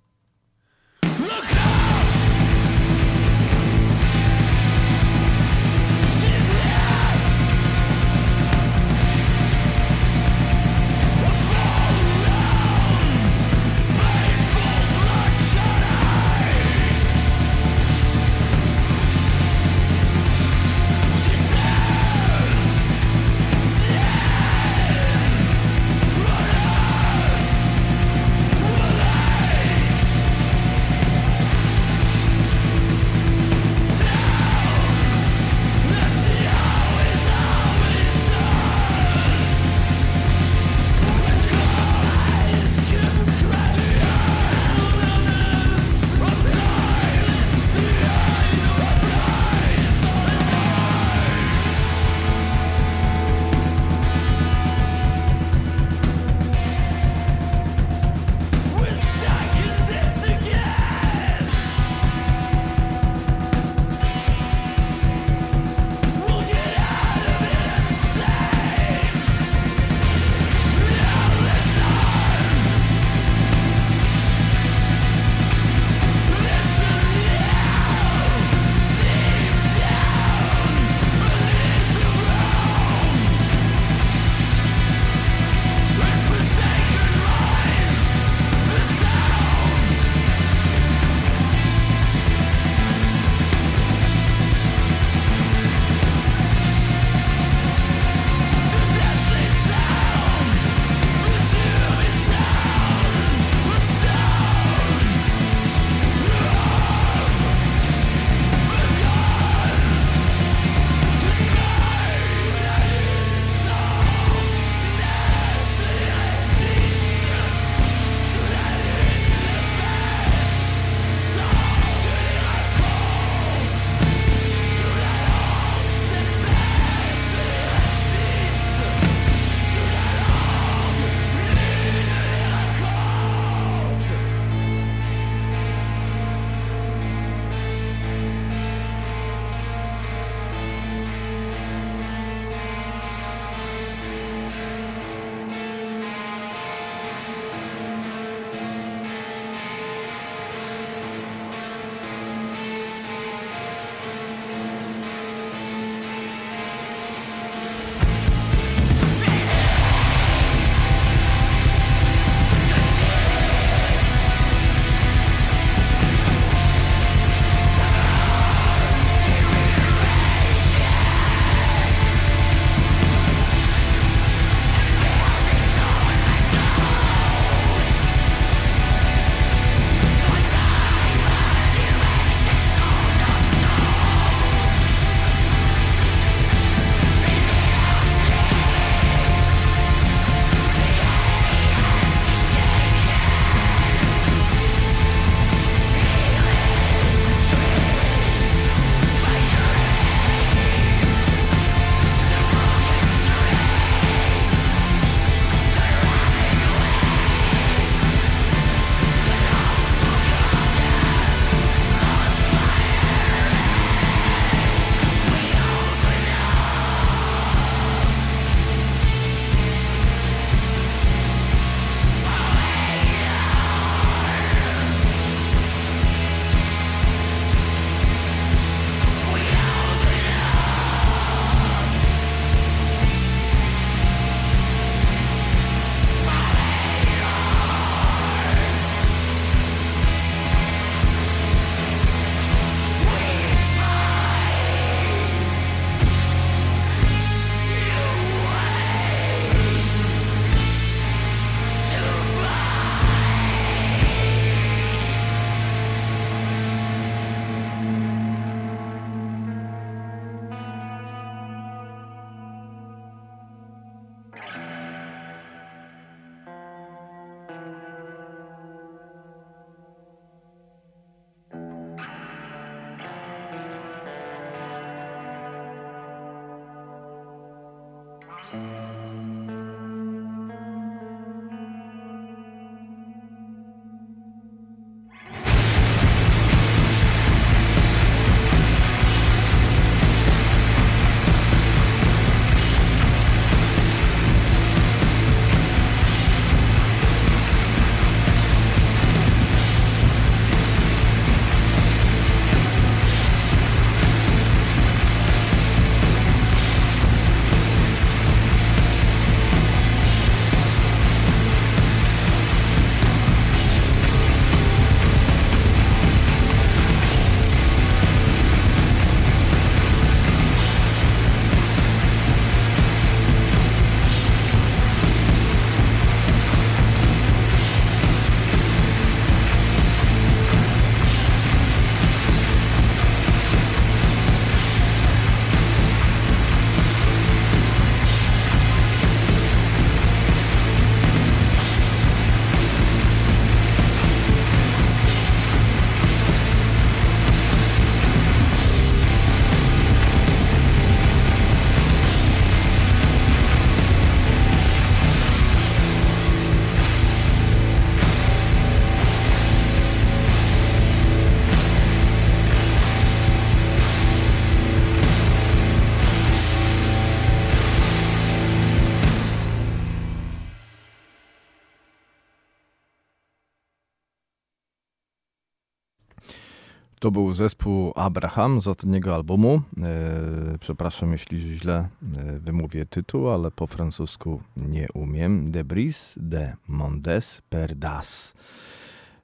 To 377.10 377.14
był 377.14 377.32
zespół 377.32 377.92
Abraham 377.96 378.60
z 378.60 378.66
ostatniego 378.66 379.14
albumu. 379.14 379.62
E, 379.82 380.58
przepraszam, 380.60 381.12
jeśli 381.12 381.40
źle 381.40 381.88
e, 382.18 382.38
wymówię 382.38 382.86
tytuł, 382.86 383.30
ale 383.30 383.50
po 383.50 383.66
francusku 383.66 384.42
nie 384.56 384.86
umiem. 384.94 385.50
De 385.50 385.64
Bris 385.64 386.14
de 386.16 386.56
Mondes 386.68 387.42
Perdas. 387.48 388.34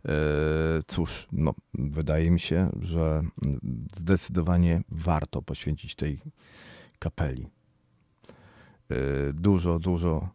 E, 0.05 0.11
cóż, 0.87 1.27
no, 1.33 1.55
wydaje 1.75 2.31
mi 2.31 2.41
się, 2.41 2.71
że 2.81 3.23
zdecydowanie 3.97 4.83
warto 4.89 5.43
poświęcić 5.43 5.95
tej 5.95 6.21
kapeli. 6.99 7.47
Dużo, 9.35 9.79
dużo 9.79 10.29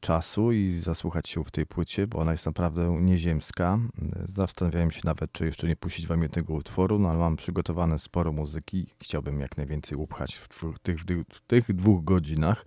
czasu 0.00 0.52
i 0.52 0.70
zasłuchać 0.70 1.28
się 1.28 1.44
w 1.44 1.50
tej 1.50 1.66
płycie, 1.66 2.06
bo 2.06 2.18
ona 2.18 2.32
jest 2.32 2.46
naprawdę 2.46 2.98
nieziemska. 3.00 3.78
Zastanawiałem 4.24 4.90
się 4.90 5.00
nawet, 5.04 5.32
czy 5.32 5.46
jeszcze 5.46 5.68
nie 5.68 5.76
puścić 5.76 6.06
wam 6.06 6.22
jednego 6.22 6.54
utworu, 6.54 6.98
no 6.98 7.08
ale 7.08 7.18
mam 7.18 7.36
przygotowane 7.36 7.98
sporo 7.98 8.32
muzyki. 8.32 8.86
Chciałbym 9.02 9.40
jak 9.40 9.56
najwięcej 9.56 9.98
upchać 9.98 10.34
w 10.34 10.78
tych, 10.82 11.00
w 11.32 11.40
tych 11.46 11.74
dwóch 11.74 12.04
godzinach, 12.04 12.64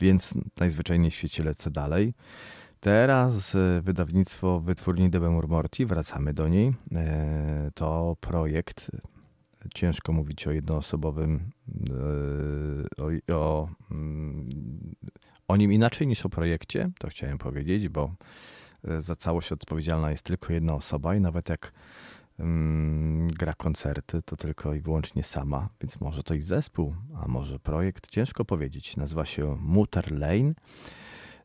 więc 0.00 0.34
najzwyczajniej 0.60 1.10
w 1.10 1.14
świecie 1.14 1.44
lecę 1.44 1.70
dalej. 1.70 2.14
Teraz 2.80 3.54
e, 3.54 3.80
wydawnictwo 3.82 4.60
Wytwórni 4.60 5.10
Debemur 5.10 5.48
Morti, 5.48 5.86
wracamy 5.86 6.34
do 6.34 6.48
niej. 6.48 6.74
E, 6.94 7.70
to 7.74 8.16
projekt, 8.20 8.90
ciężko 9.74 10.12
mówić 10.12 10.46
o 10.46 10.52
jednoosobowym, 10.52 11.50
o, 12.98 13.34
o 13.34 13.68
mm, 13.90 14.46
o 15.52 15.56
nim 15.56 15.72
inaczej 15.72 16.06
niż 16.06 16.26
o 16.26 16.28
projekcie, 16.28 16.90
to 16.98 17.08
chciałem 17.08 17.38
powiedzieć, 17.38 17.88
bo 17.88 18.14
e, 18.88 19.00
za 19.00 19.16
całość 19.16 19.52
odpowiedzialna 19.52 20.10
jest 20.10 20.22
tylko 20.22 20.52
jedna 20.52 20.74
osoba 20.74 21.14
i 21.14 21.20
nawet 21.20 21.48
jak 21.48 21.72
mm, 22.38 23.28
gra 23.28 23.54
koncerty, 23.54 24.22
to 24.22 24.36
tylko 24.36 24.74
i 24.74 24.80
wyłącznie 24.80 25.22
sama, 25.22 25.68
więc 25.80 26.00
może 26.00 26.22
to 26.22 26.34
i 26.34 26.42
zespół, 26.42 26.94
a 27.22 27.28
może 27.28 27.58
projekt, 27.58 28.10
ciężko 28.10 28.44
powiedzieć. 28.44 28.96
Nazywa 28.96 29.24
się 29.24 29.56
Mutter 29.60 30.12
Lane. 30.12 30.52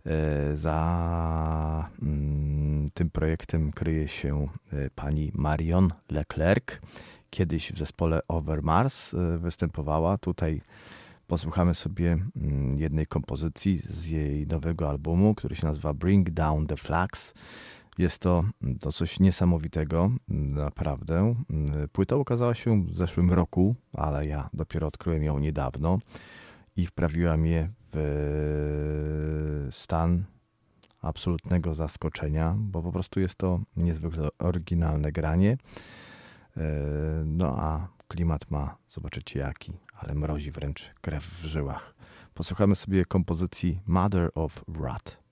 E, 0.05 0.55
za 0.55 1.89
mm, 2.01 2.89
tym 2.93 3.09
projektem 3.09 3.71
kryje 3.71 4.07
się 4.07 4.47
e, 4.73 4.89
pani 4.89 5.31
Marion 5.35 5.93
Leclerc. 6.11 6.65
Kiedyś 7.29 7.71
w 7.73 7.77
zespole 7.77 8.19
Over 8.27 8.63
Mars 8.63 9.15
występowała. 9.37 10.17
Tutaj 10.17 10.61
posłuchamy 11.27 11.75
sobie 11.75 12.17
mm, 12.35 12.77
jednej 12.79 13.07
kompozycji 13.07 13.77
z 13.77 14.07
jej 14.07 14.47
nowego 14.47 14.89
albumu, 14.89 15.35
który 15.35 15.55
się 15.55 15.67
nazywa 15.67 15.93
Bring 15.93 16.29
Down 16.29 16.67
the 16.67 16.77
Flags. 16.77 17.33
Jest 17.97 18.19
to, 18.19 18.43
mm, 18.61 18.77
to 18.79 18.91
coś 18.91 19.19
niesamowitego, 19.19 20.11
mm, 20.29 20.53
naprawdę. 20.53 21.35
Płyta 21.91 22.15
ukazała 22.15 22.53
się 22.53 22.85
w 22.85 22.95
zeszłym 22.95 23.31
roku, 23.31 23.75
ale 23.93 24.25
ja 24.27 24.49
dopiero 24.53 24.87
odkryłem 24.87 25.23
ją 25.23 25.39
niedawno 25.39 25.99
i 26.75 26.85
wprawiła 26.85 27.37
mnie 27.37 27.69
w 27.93 29.67
stan 29.71 30.23
absolutnego 31.01 31.73
zaskoczenia, 31.73 32.55
bo 32.57 32.83
po 32.83 32.91
prostu 32.91 33.19
jest 33.19 33.35
to 33.35 33.59
niezwykle 33.77 34.29
oryginalne 34.39 35.11
granie. 35.11 35.57
E, 36.57 36.61
no 37.25 37.55
a 37.59 37.87
klimat 38.07 38.51
ma, 38.51 38.77
zobaczycie 38.87 39.39
jaki 39.39 39.73
ale 39.99 40.15
mrozi 40.15 40.51
wręcz 40.51 40.93
krew 41.01 41.23
w 41.23 41.45
żyłach. 41.45 41.93
Posłuchamy 42.33 42.75
sobie 42.75 43.05
kompozycji 43.05 43.81
Mother 43.85 44.31
of 44.35 44.63
Wrath. 44.67 45.26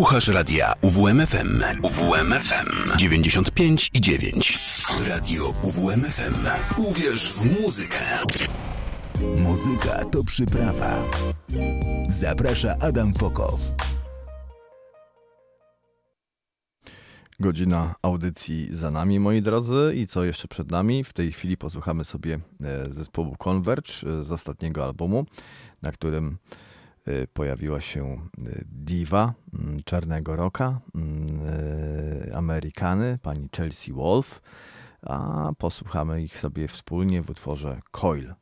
Słuchasz 0.00 0.28
radia 0.28 0.74
UWMFM. 0.82 1.62
UWMFM 1.82 2.96
95 2.96 3.90
i 3.94 4.00
9. 4.00 4.58
Radio 5.08 5.54
UWMFM. 5.62 6.34
Uwierz 6.76 7.32
w 7.32 7.62
muzykę. 7.62 7.98
Muzyka 9.38 10.04
to 10.04 10.24
przyprawa. 10.24 11.02
Zaprasza 12.08 12.74
Adam 12.80 13.14
Fokow. 13.14 13.60
Godzina 17.40 17.94
audycji 18.02 18.68
za 18.72 18.90
nami, 18.90 19.20
moi 19.20 19.42
drodzy. 19.42 19.92
I 19.96 20.06
co 20.06 20.24
jeszcze 20.24 20.48
przed 20.48 20.70
nami? 20.70 21.04
W 21.04 21.12
tej 21.12 21.32
chwili 21.32 21.56
posłuchamy 21.56 22.04
sobie 22.04 22.38
e, 22.64 22.90
zespołu 22.90 23.36
Converge 23.36 23.92
e, 24.06 24.22
z 24.22 24.32
ostatniego 24.32 24.84
albumu, 24.84 25.26
na 25.82 25.92
którym 25.92 26.38
pojawiła 27.32 27.80
się 27.80 28.20
diwa 28.66 29.34
mm, 29.54 29.76
czarnego 29.84 30.36
rocka, 30.36 30.80
mm, 30.94 31.26
Amerykany, 32.34 33.18
pani 33.22 33.48
Chelsea 33.56 33.92
Wolf. 33.92 34.42
A 35.02 35.48
posłuchamy 35.58 36.22
ich 36.22 36.38
sobie 36.38 36.68
wspólnie 36.68 37.22
w 37.22 37.30
utworze 37.30 37.80
Coil. 37.90 38.34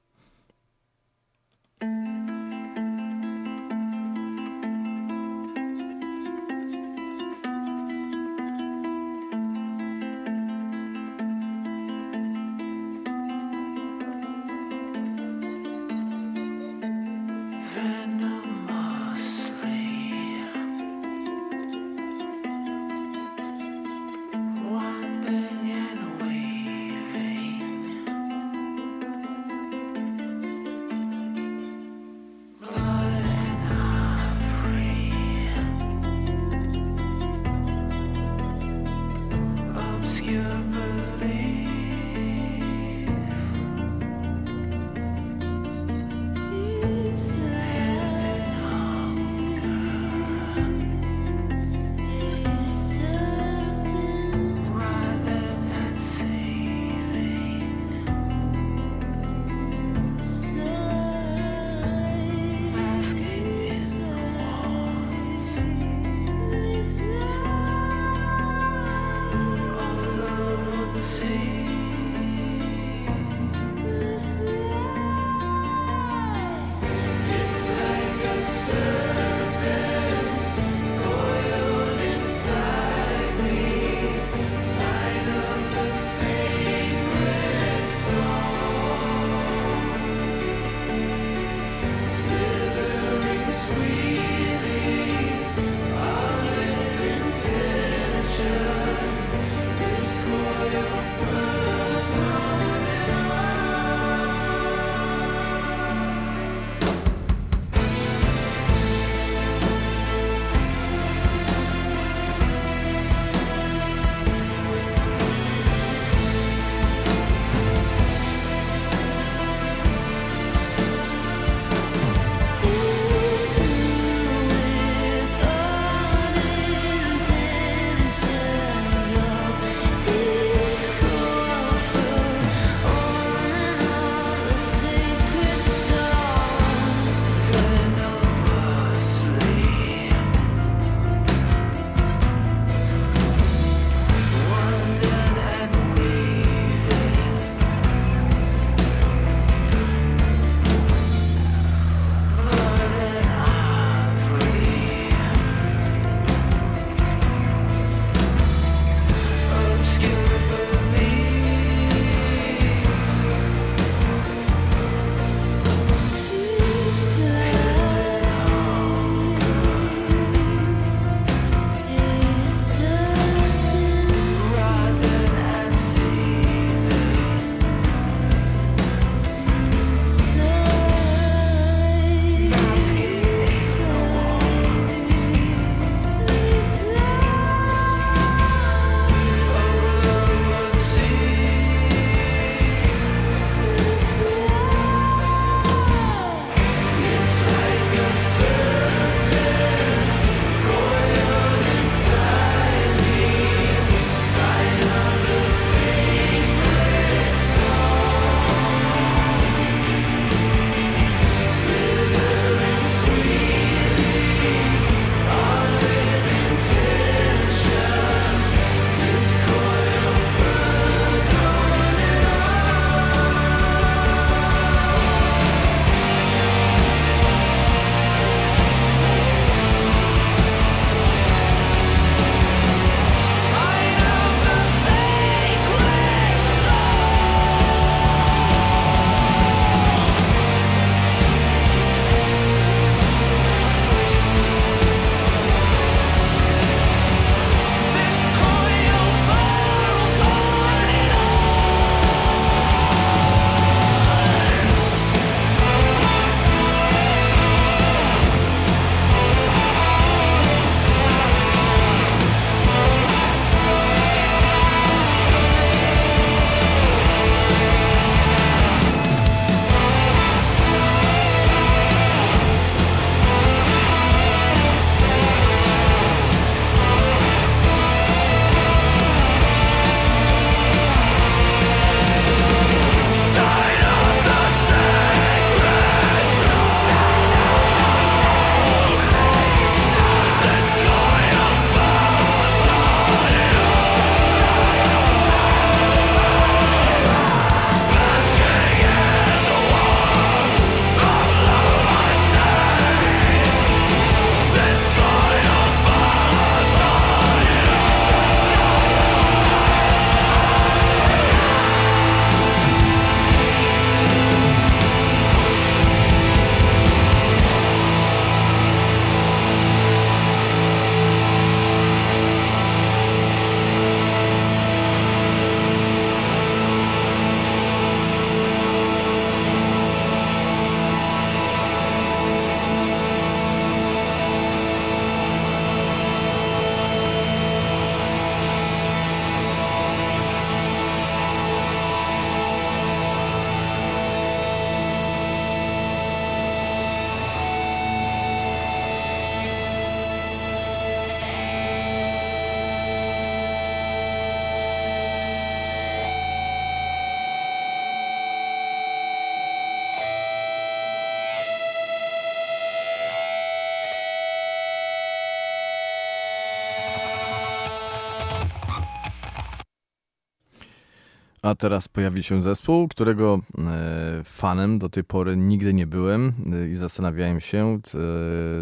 A 371.48 371.54
teraz 371.54 371.88
pojawi 371.88 372.22
się 372.22 372.42
zespół, 372.42 372.88
którego 372.88 373.40
e, 373.58 374.20
fanem 374.24 374.78
do 374.78 374.88
tej 374.88 375.04
pory 375.04 375.36
nigdy 375.36 375.74
nie 375.74 375.86
byłem 375.86 376.32
e, 376.52 376.68
i 376.68 376.74
zastanawiałem 376.74 377.40
się, 377.40 377.80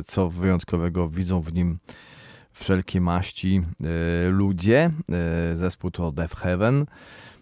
co 0.06 0.30
wyjątkowego 0.30 1.08
widzą 1.08 1.40
w 1.40 1.52
nim 1.52 1.78
wszelkie 2.52 3.00
maści 3.00 3.62
e, 3.80 4.30
ludzie. 4.30 4.90
Zespół 5.54 5.90
to 5.90 6.12
Death 6.12 6.36
Heaven. 6.36 6.86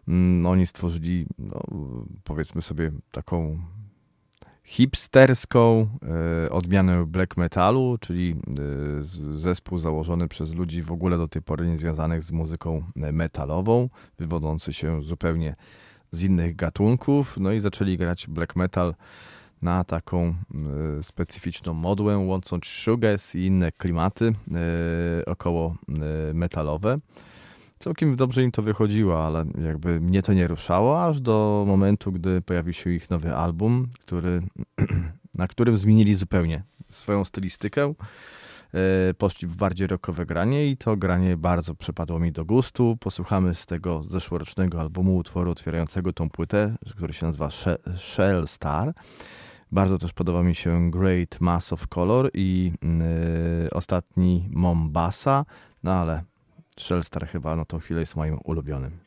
Mm, 0.08 0.46
oni 0.46 0.66
stworzyli, 0.66 1.26
no, 1.38 1.60
powiedzmy 2.24 2.62
sobie, 2.62 2.92
taką 3.10 3.58
hipsterską 4.64 5.88
e, 6.46 6.50
odmianę 6.50 7.06
black 7.06 7.36
metalu, 7.36 7.98
czyli 8.00 8.30
e, 8.30 9.04
zespół 9.34 9.78
założony 9.78 10.28
przez 10.28 10.54
ludzi 10.54 10.82
w 10.82 10.92
ogóle 10.92 11.18
do 11.18 11.28
tej 11.28 11.42
pory 11.42 11.66
niezwiązanych 11.66 12.22
z 12.22 12.32
muzyką 12.32 12.82
metalową, 12.96 13.88
wywodzący 14.18 14.72
się 14.72 15.02
zupełnie 15.02 15.54
z 16.10 16.22
innych 16.22 16.56
gatunków. 16.56 17.36
No 17.40 17.52
i 17.52 17.60
zaczęli 17.60 17.96
grać 17.96 18.26
black 18.26 18.56
metal 18.56 18.94
na 19.62 19.84
taką 19.84 20.34
e, 20.98 21.02
specyficzną 21.02 21.74
modłę, 21.74 22.18
łącząc 22.18 22.64
shoegaze 22.64 23.38
i 23.38 23.46
inne 23.46 23.72
klimaty 23.72 24.32
około 25.26 25.76
metalowe 26.34 26.98
całkiem 27.78 28.16
dobrze 28.16 28.42
im 28.42 28.52
to 28.52 28.62
wychodziło, 28.62 29.26
ale 29.26 29.44
jakby 29.64 30.00
mnie 30.00 30.22
to 30.22 30.32
nie 30.32 30.46
ruszało, 30.46 31.04
aż 31.04 31.20
do 31.20 31.64
momentu, 31.66 32.12
gdy 32.12 32.40
pojawił 32.40 32.72
się 32.72 32.90
ich 32.90 33.10
nowy 33.10 33.34
album, 33.34 33.88
który, 34.00 34.42
na 35.38 35.48
którym 35.48 35.76
zmienili 35.76 36.14
zupełnie 36.14 36.62
swoją 36.90 37.24
stylistykę. 37.24 37.94
E, 38.74 39.14
poszli 39.14 39.48
w 39.48 39.56
bardziej 39.56 39.86
rockowe 39.86 40.26
granie 40.26 40.66
i 40.66 40.76
to 40.76 40.96
granie 40.96 41.36
bardzo 41.36 41.74
przypadło 41.74 42.20
mi 42.20 42.32
do 42.32 42.44
gustu. 42.44 42.96
Posłuchamy 43.00 43.54
z 43.54 43.66
tego 43.66 44.02
zeszłorocznego 44.02 44.80
albumu 44.80 45.16
utworu 45.16 45.50
otwierającego 45.50 46.12
tą 46.12 46.30
płytę, 46.30 46.76
który 46.90 47.12
się 47.12 47.26
nazywa 47.26 47.48
Shell 47.96 48.48
Star. 48.48 48.94
Bardzo 49.72 49.98
też 49.98 50.12
podoba 50.12 50.42
mi 50.42 50.54
się 50.54 50.90
Great 50.90 51.40
Mass 51.40 51.72
of 51.72 51.86
Color 51.86 52.30
i 52.34 52.72
yy, 53.62 53.70
ostatni 53.70 54.48
Mombasa, 54.52 55.44
no 55.82 55.92
ale 55.92 56.22
Shellstar 56.78 57.26
chyba 57.28 57.56
na 57.56 57.64
tą 57.64 57.78
chwilę 57.78 58.00
jest 58.00 58.16
moim 58.16 58.38
ulubionym. 58.44 59.03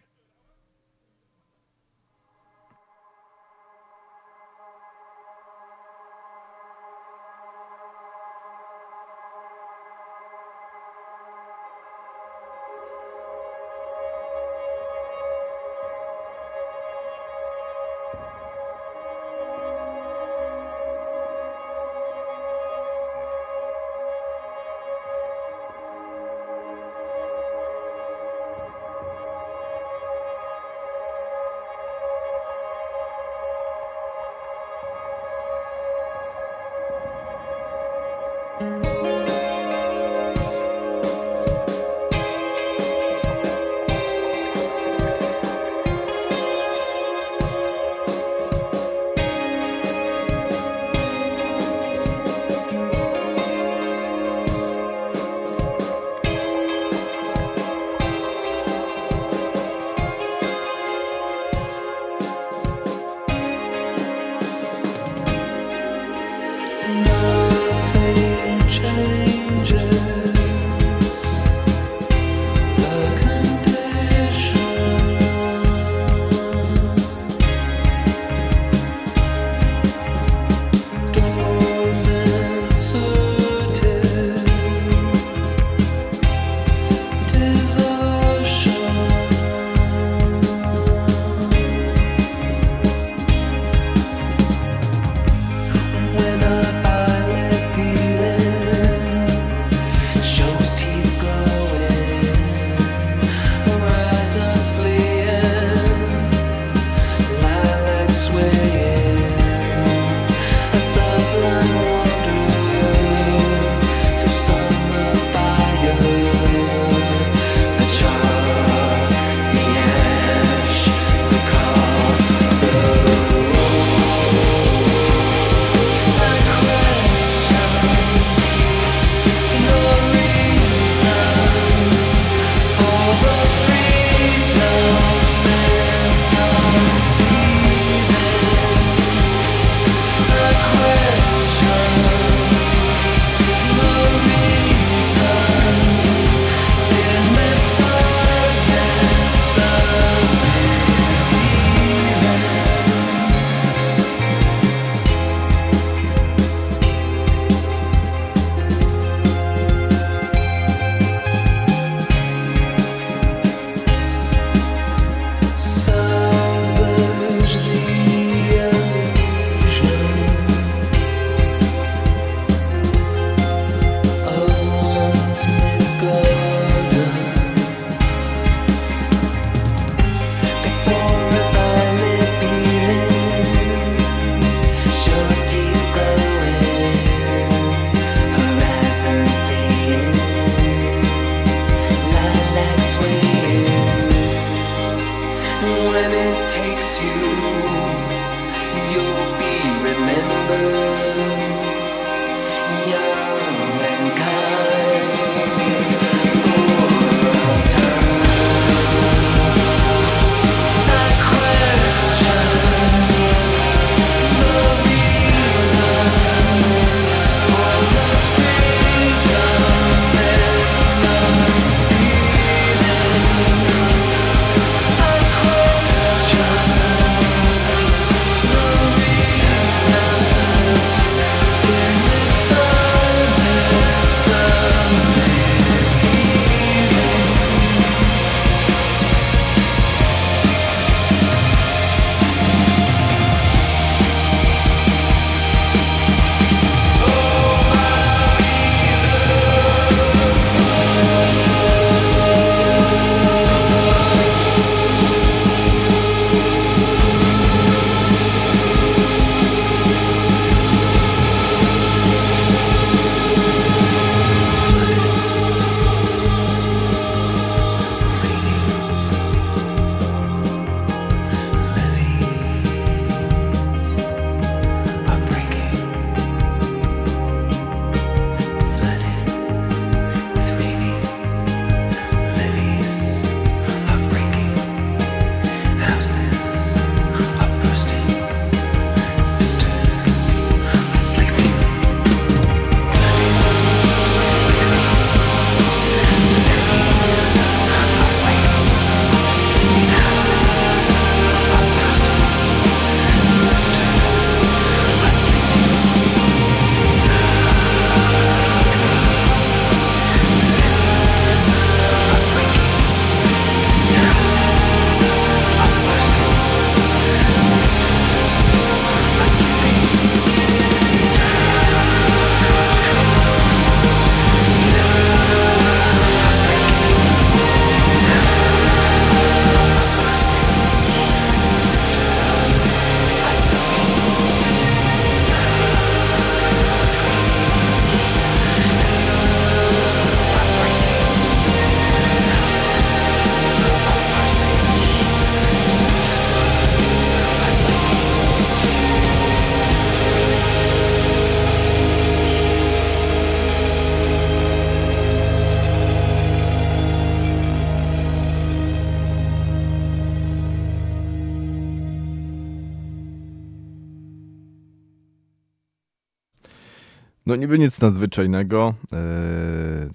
Niby 367.38 367.60
nic 367.60 367.82
nadzwyczajnego. 367.82 368.74
Yy, 368.92 369.90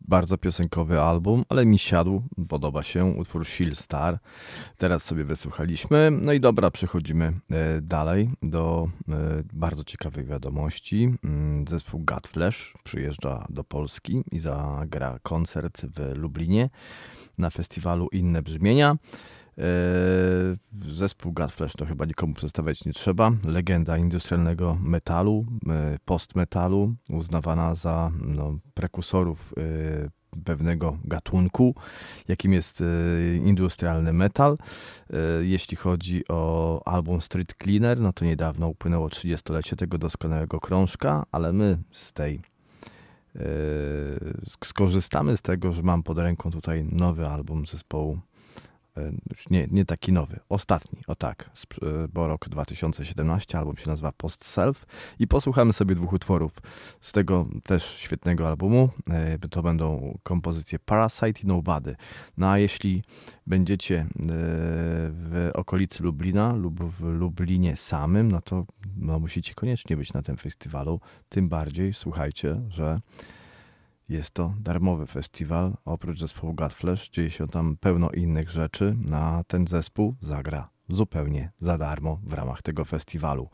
bardzo 0.00 0.38
piosenkowy 0.38 1.00
album, 1.00 1.44
ale 1.48 1.66
mi 1.66 1.78
siadł, 1.78 2.22
podoba 2.48 2.82
się 2.82 3.04
utwór 3.04 3.46
Shield 3.46 3.78
Star. 3.78 4.18
Teraz 4.78 5.04
sobie 5.04 5.24
wysłuchaliśmy. 5.24 6.10
No 6.22 6.32
i 6.32 6.40
dobra, 6.40 6.70
przechodzimy 6.70 7.32
yy, 7.50 7.56
dalej 7.82 8.30
do 8.42 8.88
yy, 9.08 9.14
bardzo 9.52 9.84
ciekawej 9.84 10.24
wiadomości. 10.24 11.14
Mm, 11.24 11.64
zespół 11.68 12.00
Godflesh 12.04 12.74
przyjeżdża 12.84 13.46
do 13.50 13.64
Polski 13.64 14.22
i 14.32 14.38
zagra 14.38 15.18
koncert 15.22 15.86
w 15.86 16.16
Lublinie 16.16 16.70
na 17.38 17.50
festiwalu 17.50 18.08
Inne 18.12 18.42
Brzmienia. 18.42 18.96
Yy, 19.60 20.90
zespół 20.92 21.32
Godflesh 21.32 21.72
to 21.72 21.86
chyba 21.86 22.04
nikomu 22.04 22.34
przedstawiać 22.34 22.84
nie 22.84 22.92
trzeba. 22.92 23.30
Legenda 23.44 23.98
industrialnego 23.98 24.78
metalu, 24.82 25.46
yy, 25.62 25.98
postmetalu, 26.04 26.94
uznawana 27.08 27.74
za 27.74 28.10
no, 28.20 28.58
prekursorów 28.74 29.54
yy, 29.56 30.10
pewnego 30.44 30.98
gatunku, 31.04 31.74
jakim 32.28 32.52
jest 32.52 32.82
industrialny 33.44 34.12
metal. 34.12 34.56
Jeśli 35.40 35.76
chodzi 35.76 36.22
o 36.28 36.82
album 36.84 37.20
Street 37.20 37.54
Cleaner, 37.62 38.00
no 38.00 38.12
to 38.12 38.24
niedawno 38.24 38.68
upłynęło 38.68 39.08
30-lecie 39.08 39.76
tego 39.76 39.98
doskonałego 39.98 40.60
krążka, 40.60 41.26
ale 41.32 41.52
my 41.52 41.78
z 41.90 42.12
tej 42.12 42.40
skorzystamy 44.64 45.36
z 45.36 45.42
tego, 45.42 45.72
że 45.72 45.82
mam 45.82 46.02
pod 46.02 46.18
ręką 46.18 46.50
tutaj 46.50 46.84
nowy 46.84 47.26
album 47.26 47.66
zespołu 47.66 48.18
już 49.30 49.50
nie, 49.50 49.66
nie 49.70 49.84
taki 49.84 50.12
nowy, 50.12 50.40
ostatni, 50.48 51.00
o 51.06 51.14
tak, 51.14 51.50
e, 51.82 52.08
bo 52.08 52.28
rok 52.28 52.48
2017, 52.48 53.58
album 53.58 53.76
się 53.76 53.88
nazywa 53.88 54.12
Post 54.12 54.44
Self 54.44 54.86
i 55.18 55.26
posłuchamy 55.26 55.72
sobie 55.72 55.94
dwóch 55.94 56.12
utworów 56.12 56.52
z 57.00 57.12
tego 57.12 57.46
też 57.64 57.84
świetnego 57.84 58.48
albumu. 58.48 58.88
E, 59.10 59.38
to 59.38 59.62
będą 59.62 60.18
kompozycje 60.22 60.78
Parasite 60.78 61.40
i 61.42 61.46
Nobody. 61.46 61.96
No 62.36 62.50
a 62.50 62.58
jeśli 62.58 63.02
będziecie 63.46 64.06
w 65.10 65.50
okolicy 65.54 66.02
Lublina 66.02 66.54
lub 66.54 66.84
w 66.84 67.02
Lublinie 67.02 67.76
samym, 67.76 68.32
no 68.32 68.40
to 68.40 68.66
no, 68.96 69.18
musicie 69.18 69.54
koniecznie 69.54 69.96
być 69.96 70.12
na 70.12 70.22
tym 70.22 70.36
festiwalu. 70.36 71.00
Tym 71.28 71.48
bardziej 71.48 71.94
słuchajcie, 71.94 72.60
że 72.68 73.00
jest 74.10 74.30
to 74.30 74.54
darmowy 74.60 75.06
festiwal. 75.06 75.76
Oprócz 75.84 76.18
zespołu 76.18 76.54
Godflesh 76.54 77.10
dzieje 77.10 77.30
się 77.30 77.46
tam 77.46 77.76
pełno 77.76 78.10
innych 78.10 78.50
rzeczy. 78.50 78.96
Na 79.08 79.44
ten 79.44 79.66
zespół 79.66 80.16
zagra 80.20 80.68
zupełnie 80.88 81.52
za 81.58 81.78
darmo 81.78 82.20
w 82.22 82.32
ramach 82.32 82.62
tego 82.62 82.84
festiwalu. 82.84 83.48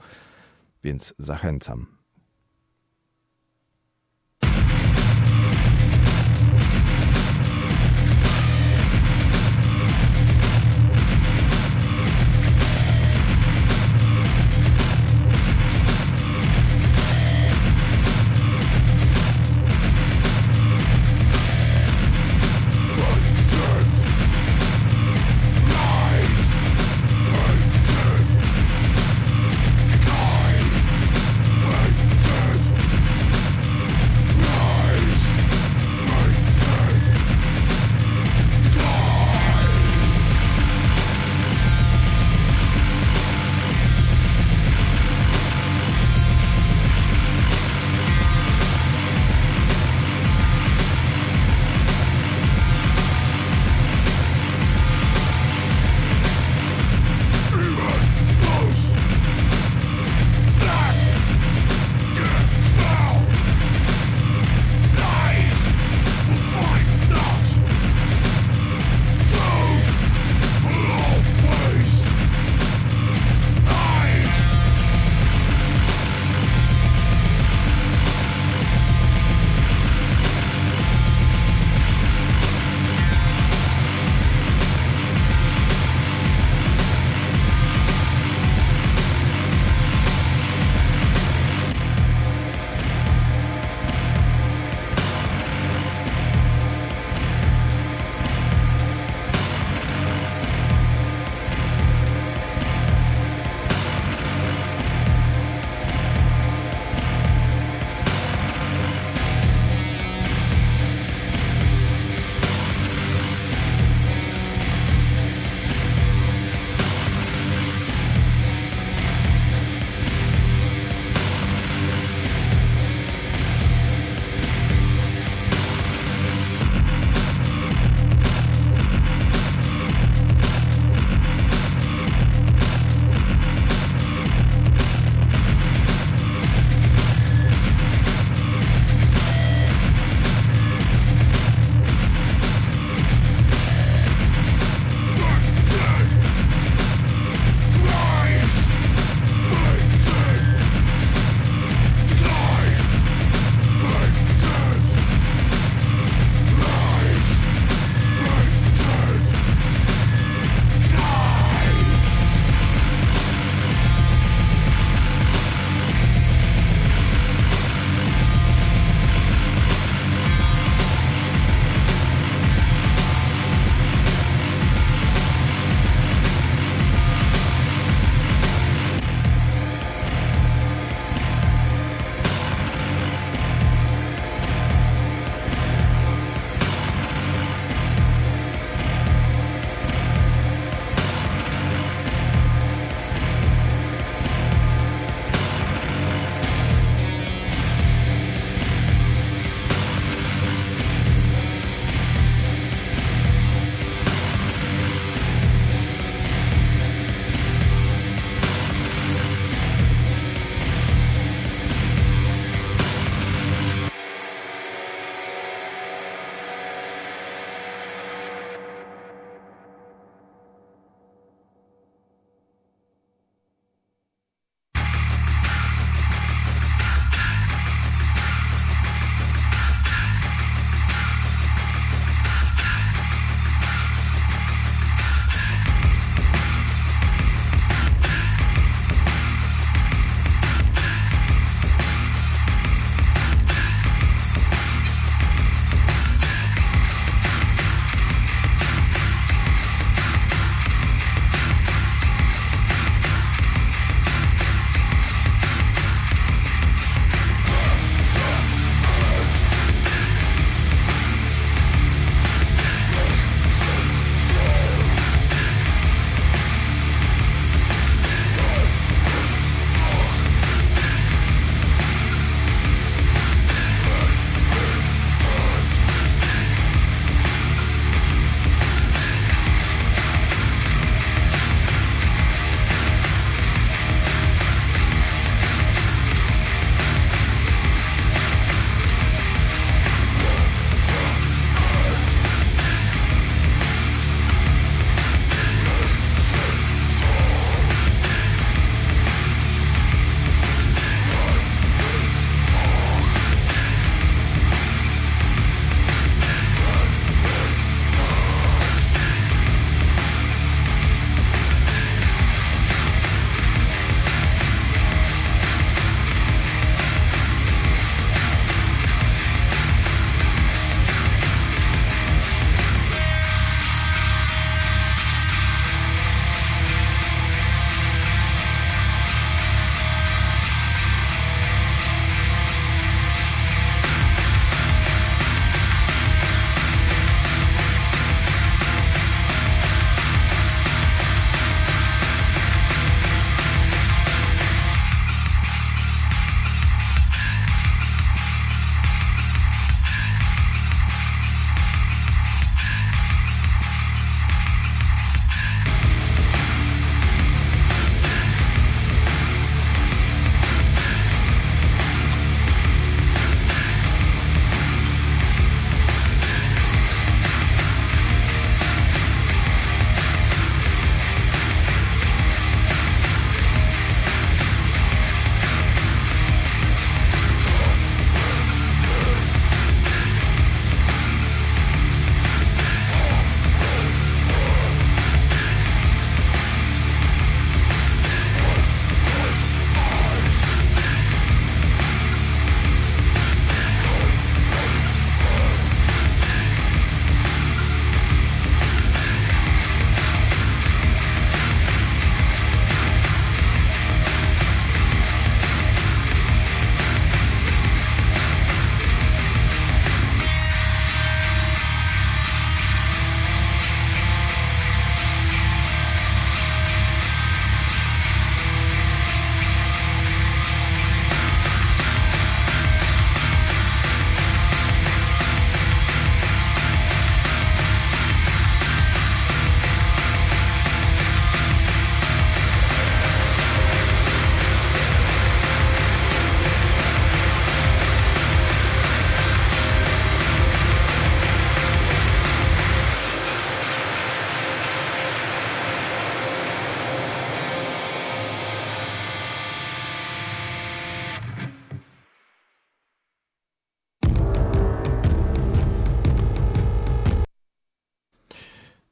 Więc 0.85 1.15
zachęcam. 1.19 1.96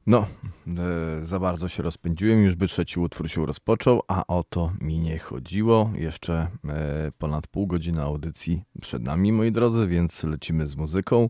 No, 0.06 0.26
e, 0.66 1.26
za 1.26 1.39
bardzo 1.39 1.68
się 1.68 1.82
rozpędziłem, 1.82 2.44
już 2.44 2.55
by 2.55 2.68
trzeci 2.68 3.01
utwór 3.01 3.31
się 3.31 3.47
rozpoczął, 3.47 4.02
a 4.09 4.26
o 4.26 4.44
to 4.44 4.72
mi 4.81 5.01
nie 5.01 5.18
chodziło. 5.18 5.90
Jeszcze 5.94 6.48
e, 6.68 7.12
ponad 7.18 7.47
pół 7.47 7.66
godziny 7.66 8.02
audycji 8.02 8.62
przed 8.81 9.02
nami, 9.02 9.32
moi 9.32 9.52
drodzy, 9.52 9.86
więc 9.86 10.22
lecimy 10.22 10.68
z 10.68 10.76
muzyką. 10.76 11.28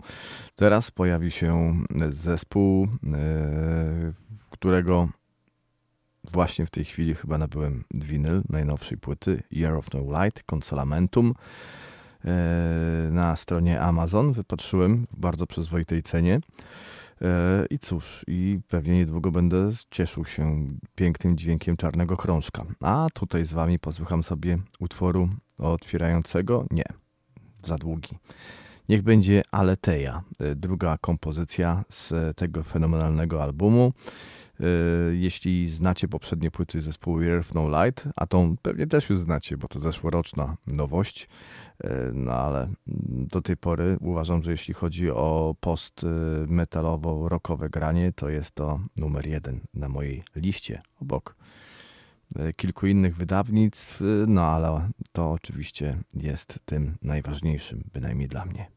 Teraz 0.54 0.90
pojawi 0.90 1.30
się 1.30 1.74
zespół, 2.10 2.84
e, 2.84 4.12
którego 4.50 5.08
właśnie 6.32 6.66
w 6.66 6.70
tej 6.70 6.84
chwili 6.84 7.14
chyba 7.14 7.38
nabyłem 7.38 7.84
winyl 7.94 8.42
najnowszej 8.48 8.98
płyty 8.98 9.42
Year 9.52 9.74
of 9.74 9.86
No 9.94 10.24
Light, 10.24 10.42
Consolamentum. 10.42 11.34
E, 12.24 13.08
na 13.10 13.36
stronie 13.36 13.80
Amazon 13.80 14.32
wypatrzyłem 14.32 15.06
w 15.12 15.20
bardzo 15.20 15.46
przyzwoitej 15.46 16.02
cenie. 16.02 16.40
E, 17.22 17.66
I 17.70 17.78
cóż, 17.78 18.24
i 18.28 18.60
pewnie 18.68 18.96
niedługo 18.96 19.30
będę 19.30 19.70
cieszył 19.90 20.24
się 20.24 20.66
pięknym 20.94 21.36
dźwiękiem 21.36 21.76
czarnego 21.76 22.16
krążka. 22.16 22.64
A 22.80 23.06
tutaj 23.14 23.46
z 23.46 23.52
wami 23.52 23.78
posłucham 23.78 24.24
sobie 24.24 24.58
utworu 24.80 25.28
otwierającego. 25.58 26.66
Nie, 26.70 26.84
za 27.64 27.78
długi. 27.78 28.18
Niech 28.88 29.02
będzie 29.02 29.42
Aleteja, 29.50 30.22
e, 30.40 30.54
druga 30.54 30.98
kompozycja 30.98 31.84
z 31.88 32.36
tego 32.36 32.62
fenomenalnego 32.62 33.42
albumu. 33.42 33.92
E, 34.60 34.64
jeśli 35.14 35.70
znacie 35.70 36.08
poprzednie 36.08 36.50
płyty 36.50 36.80
zespołu 36.80 37.22
Earth 37.22 37.54
No 37.54 37.84
Light, 37.84 38.08
a 38.16 38.26
tą 38.26 38.56
pewnie 38.62 38.86
też 38.86 39.10
już 39.10 39.18
znacie, 39.18 39.56
bo 39.56 39.68
to 39.68 39.80
zeszłoroczna 39.80 40.56
nowość, 40.66 41.28
e, 41.84 42.10
no 42.12 42.32
ale 42.32 42.68
do 43.06 43.42
tej 43.42 43.56
pory 43.56 43.96
uważam, 44.00 44.42
że 44.42 44.50
jeśli 44.50 44.74
chodzi 44.74 45.10
o 45.10 45.54
post 45.60 46.06
metalowo-rockowe 46.46 47.70
granie, 47.70 48.12
to 48.12 48.28
jest 48.28 48.54
to 48.54 48.80
numer 48.96 49.26
jeden 49.26 49.60
na 49.74 49.88
mojej 49.88 50.24
liście, 50.36 50.82
obok 51.00 51.36
e, 52.36 52.52
kilku 52.52 52.86
innych 52.86 53.16
wydawnictw, 53.16 54.02
no 54.26 54.42
ale 54.42 54.88
to 55.12 55.32
oczywiście 55.32 55.98
jest 56.14 56.58
tym 56.64 56.96
najważniejszym, 57.02 57.84
bynajmniej 57.92 58.28
dla 58.28 58.44
mnie. 58.44 58.73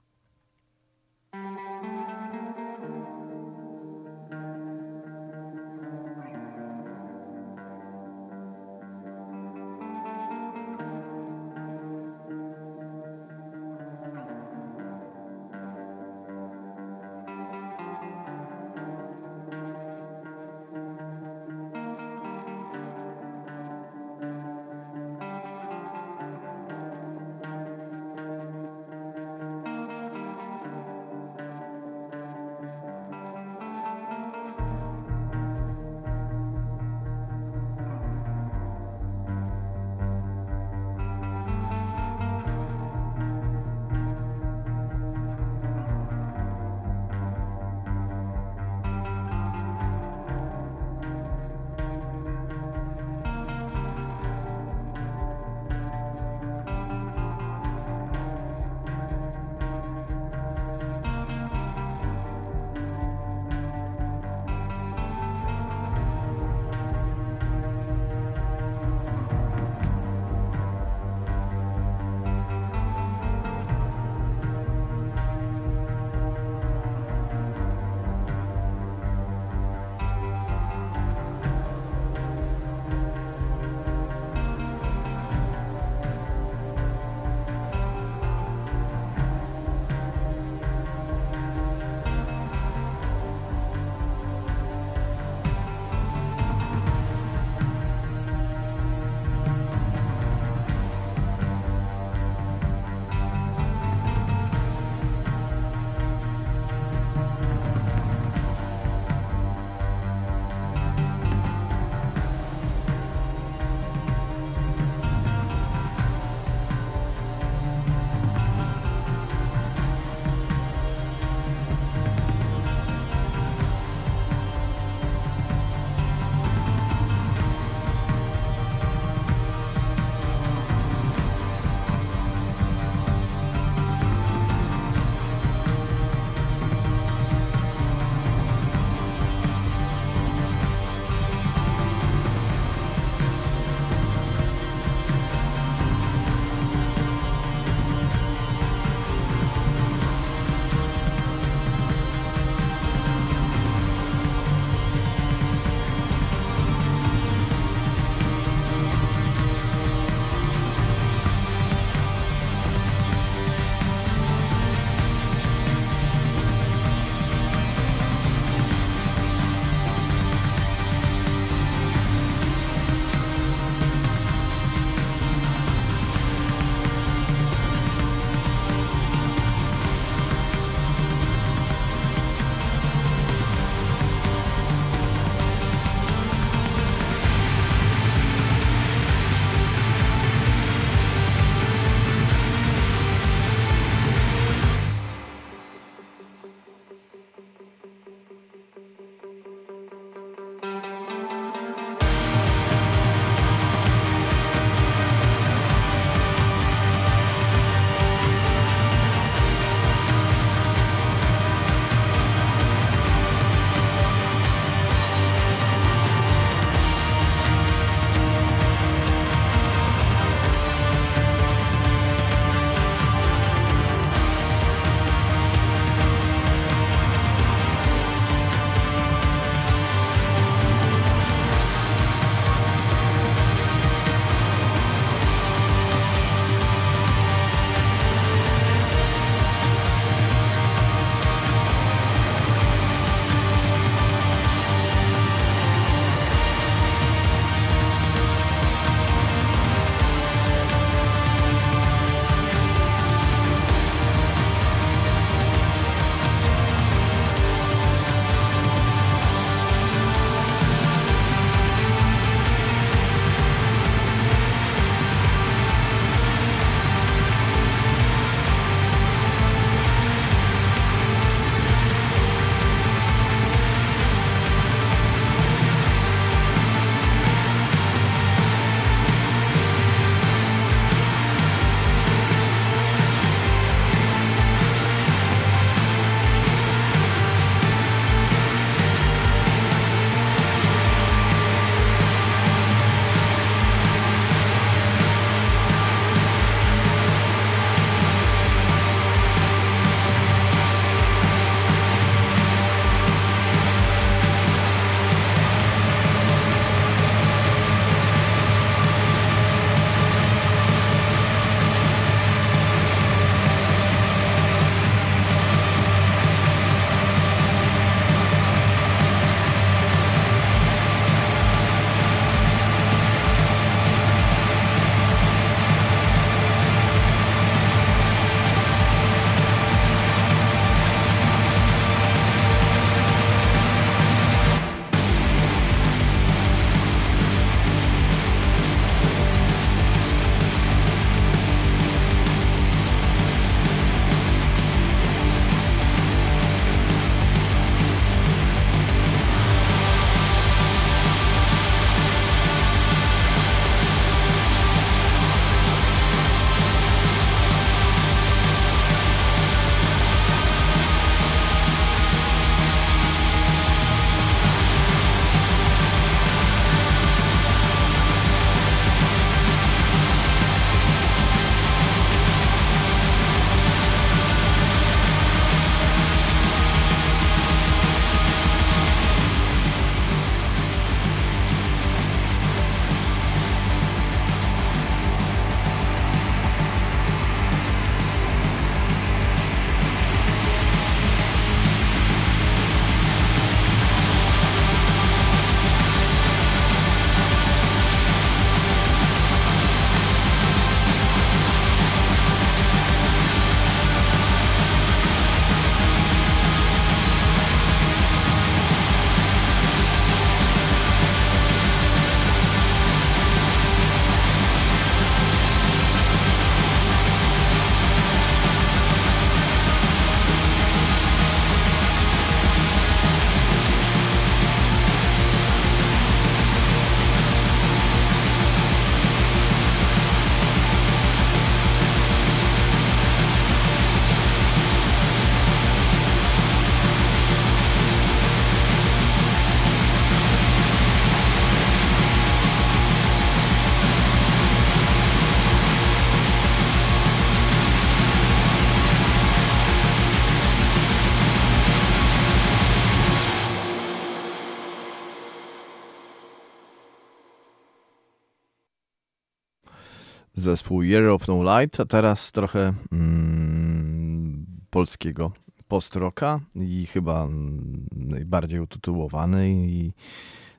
Zespół 460.47 460.83
Year 460.83 461.07
of 461.07 461.27
No 461.27 461.43
Light, 461.43 461.79
a 461.79 461.85
teraz 461.85 462.31
trochę 462.31 462.73
mm, 462.91 464.45
polskiego 464.69 465.31
post-rocka 465.67 466.39
i 466.55 466.85
chyba 466.85 467.23
mm, 467.23 467.87
najbardziej 467.91 468.59
utytułowany 468.59 469.49
i 469.49 469.93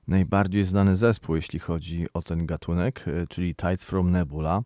najbardziej 0.09 0.65
znany 0.65 0.97
zespół, 0.97 1.37
jeśli 1.37 1.59
chodzi 1.59 2.07
o 2.15 2.23
ten 2.23 2.47
gatunek, 2.47 3.05
e, 3.09 3.27
czyli 3.27 3.55
Tides 3.55 3.85
from 3.85 4.11
Nebula. 4.11 4.63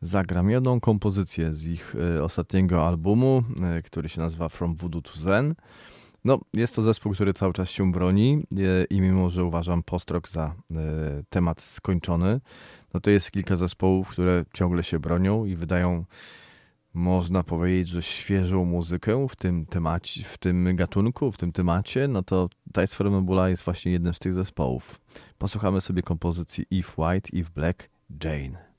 Zagram 0.00 0.50
jedną 0.50 0.80
kompozycję 0.80 1.54
z 1.54 1.66
ich 1.66 1.94
e, 2.16 2.24
ostatniego 2.24 2.86
albumu, 2.86 3.42
e, 3.62 3.82
który 3.82 4.08
się 4.08 4.20
nazywa 4.20 4.48
From 4.48 4.74
Voodoo 4.74 5.02
to 5.02 5.20
Zen. 5.20 5.54
No, 6.24 6.40
jest 6.52 6.76
to 6.76 6.82
zespół, 6.82 7.12
który 7.12 7.32
cały 7.32 7.52
czas 7.52 7.70
się 7.70 7.92
broni 7.92 8.46
i 8.90 9.00
mimo, 9.00 9.30
że 9.30 9.44
uważam 9.44 9.82
post-rock 9.82 10.28
za 10.28 10.54
temat 11.30 11.62
skończony, 11.62 12.40
no 12.94 13.00
to 13.00 13.10
jest 13.10 13.30
kilka 13.30 13.56
zespołów, 13.56 14.08
które 14.08 14.44
ciągle 14.54 14.82
się 14.82 14.98
bronią 14.98 15.44
i 15.44 15.56
wydają 15.56 16.04
można 16.94 17.42
powiedzieć, 17.42 17.88
że 17.88 18.02
świeżą 18.02 18.64
muzykę 18.64 19.26
w 19.28 19.36
tym 19.36 19.66
temacie, 19.66 20.24
w 20.24 20.38
tym 20.38 20.76
gatunku, 20.76 21.32
w 21.32 21.36
tym 21.36 21.52
temacie, 21.52 22.08
no 22.08 22.22
to 22.22 22.48
Tides 22.74 22.94
for 22.94 23.10
Nebula 23.10 23.48
jest 23.48 23.62
właśnie 23.62 23.92
jednym 23.92 24.14
z 24.14 24.18
tych 24.18 24.34
zespołów. 24.34 25.00
Posłuchamy 25.38 25.80
sobie 25.80 26.02
kompozycji 26.02 26.66
If 26.70 26.92
White, 27.02 27.30
If 27.32 27.50
Black, 27.54 27.90
Jane. 28.24 28.69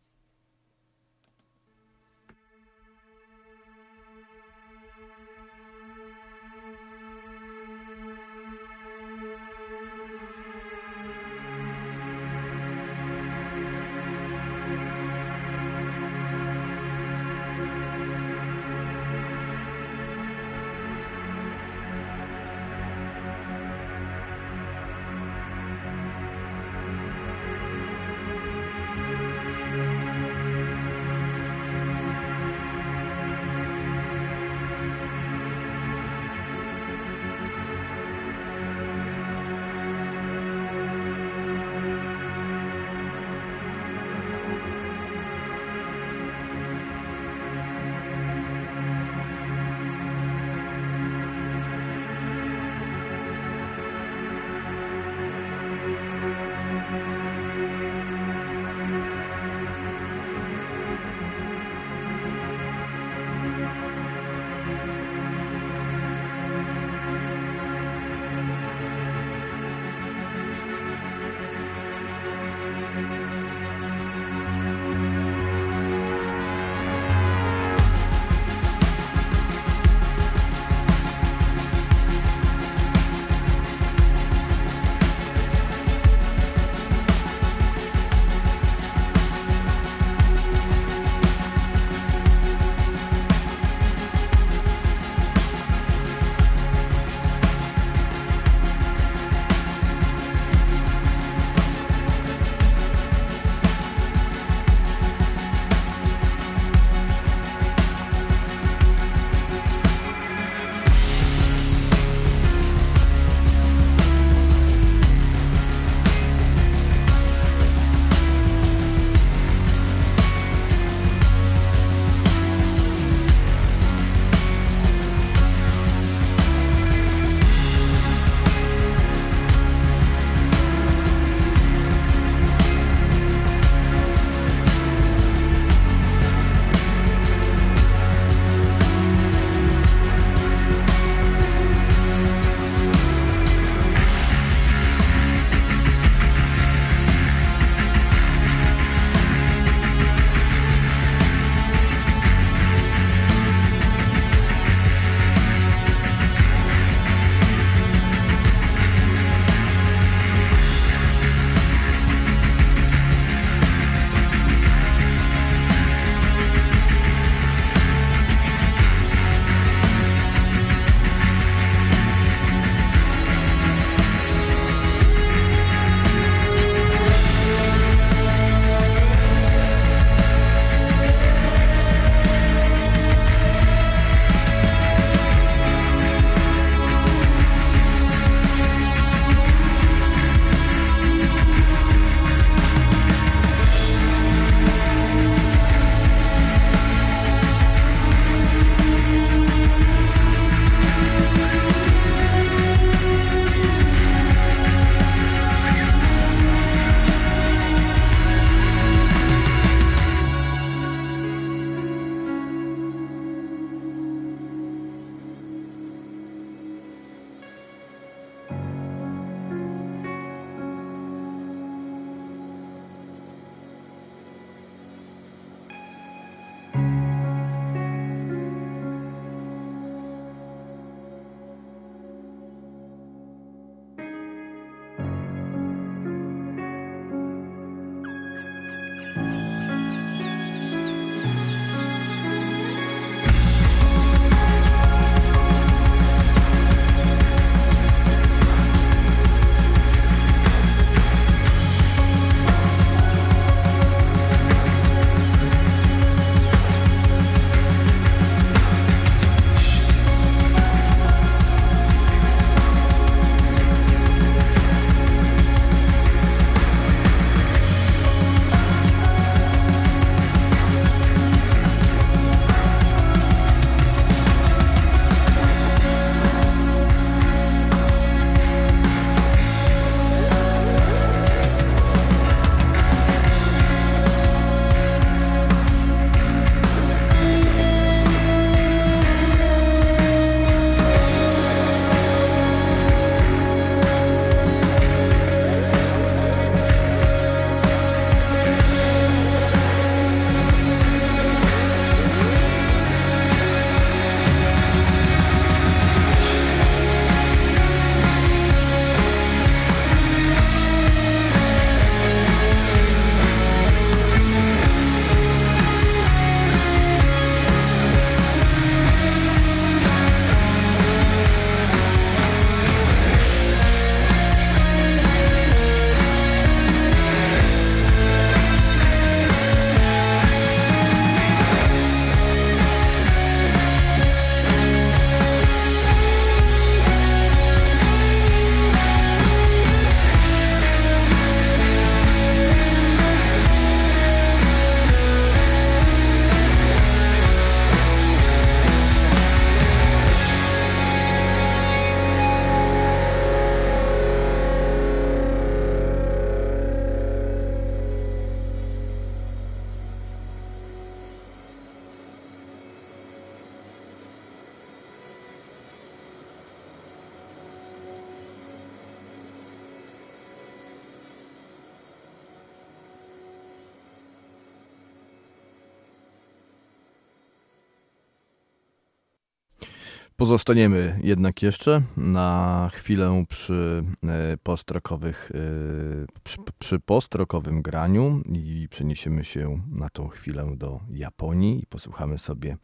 Pozostaniemy 380.32 381.00
jednak 381.04 381.42
jeszcze 381.42 381.82
na 381.98 382.70
chwilę 382.74 383.26
przy 383.30 383.84
e, 384.04 384.38
postrokowych, 384.44 385.32
e, 385.36 386.22
przy, 386.24 386.38
przy 386.60 386.80
postrokowym 386.80 387.62
graniu 387.62 388.22
i 388.34 388.68
przeniesiemy 388.70 389.24
się 389.24 389.62
na 389.72 389.90
tą 389.90 390.08
chwilę 390.08 390.54
do 390.58 390.80
Japonii 390.90 391.64
i 391.64 391.66
posłuchamy 391.66 392.18
sobie 392.18 392.58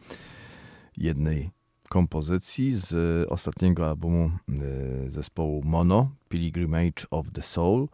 jednej 0.98 1.49
kompozycji 1.89 2.76
z 2.76 2.94
ostatniego 3.30 3.89
albumu 3.89 4.31
e, 4.49 5.10
zespołu 5.10 5.64
Mono, 5.65 6.11
Pilgrimage 6.30 7.06
of 7.11 7.31
the 7.34 7.41
Soul. 7.41 7.88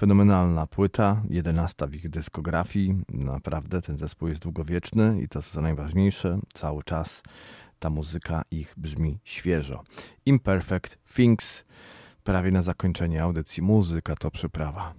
Fenomenalna 0.00 0.66
płyta, 0.66 1.22
jedenasta 1.30 1.86
w 1.86 1.94
ich 1.94 2.10
dyskografii. 2.10 2.94
Naprawdę 3.08 3.82
ten 3.82 3.98
zespół 3.98 4.28
jest 4.28 4.42
długowieczny 4.42 5.22
i 5.22 5.28
to 5.28 5.42
co 5.42 5.60
najważniejsze, 5.60 6.38
cały 6.54 6.82
czas 6.82 7.22
ta 7.80 7.90
muzyka 7.90 8.42
ich 8.50 8.74
brzmi 8.76 9.20
świeżo. 9.24 9.82
Imperfect 10.26 10.98
Things, 11.14 11.64
prawie 12.24 12.50
na 12.50 12.62
zakończenie 12.62 13.22
audycji 13.22 13.62
muzyka 13.62 14.14
to 14.16 14.30
przyprawa. 14.30 14.94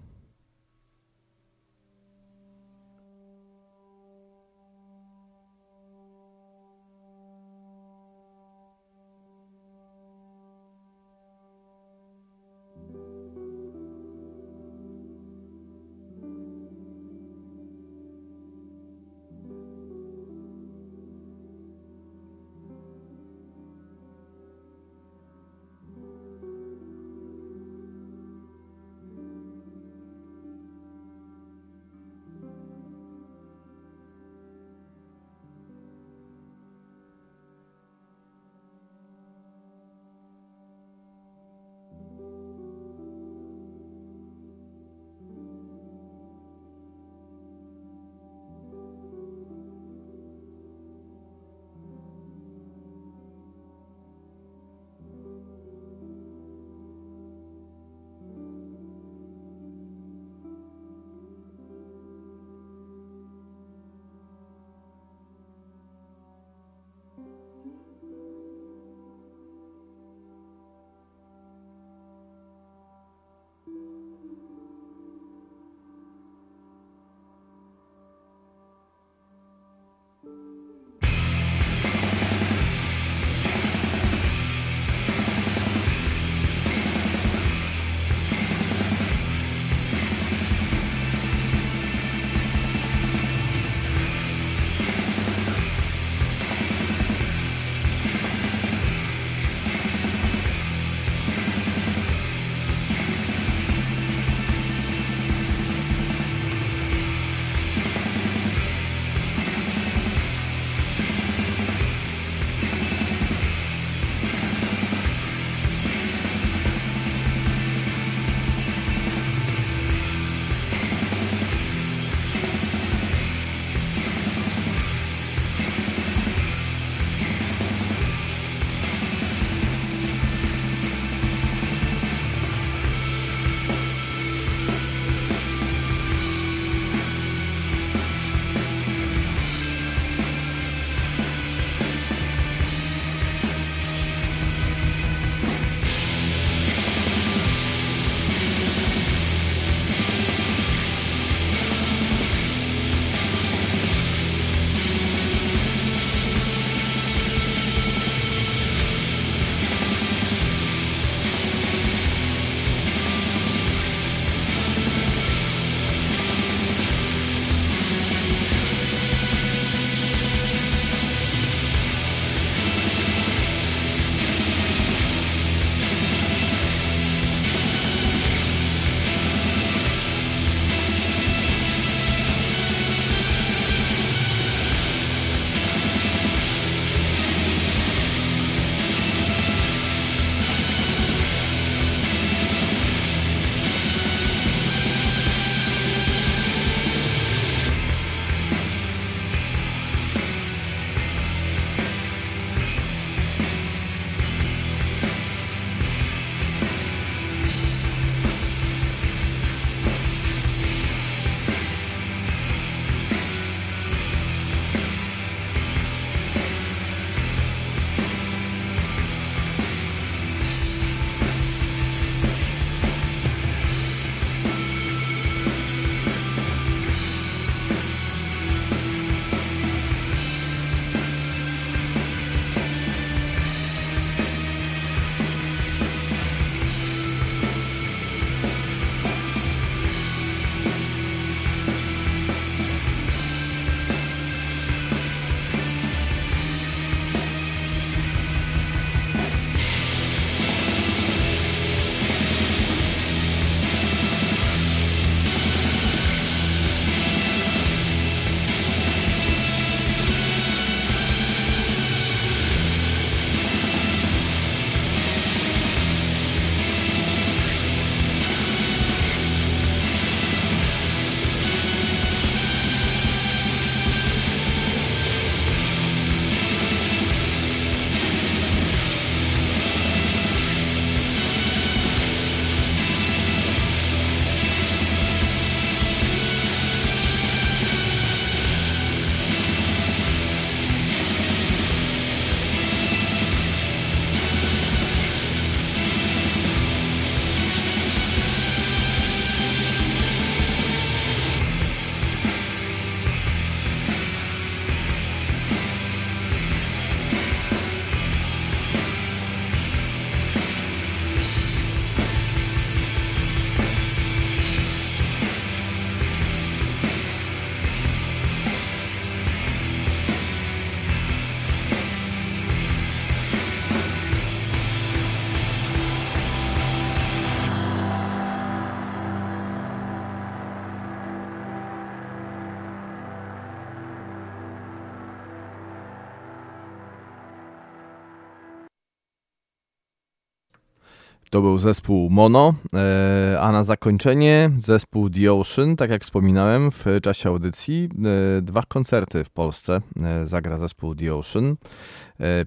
Był 341.42 341.58
zespół 341.58 342.10
Mono, 342.10 342.54
e, 342.74 343.31
a 343.42 343.52
na 343.52 343.64
zakończenie 343.64 344.50
zespół 344.60 345.10
The 345.10 345.34
Ocean, 345.34 345.76
tak 345.76 345.90
jak 345.90 346.04
wspominałem 346.04 346.72
w 346.72 346.86
czasie 347.04 347.30
audycji, 347.30 347.90
e, 348.38 348.42
dwa 348.42 348.64
koncerty 348.68 349.24
w 349.24 349.30
Polsce 349.30 349.82
e, 350.02 350.28
zagra 350.28 350.58
zespół 350.58 350.96
The 350.96 351.16
Ocean. 351.16 351.56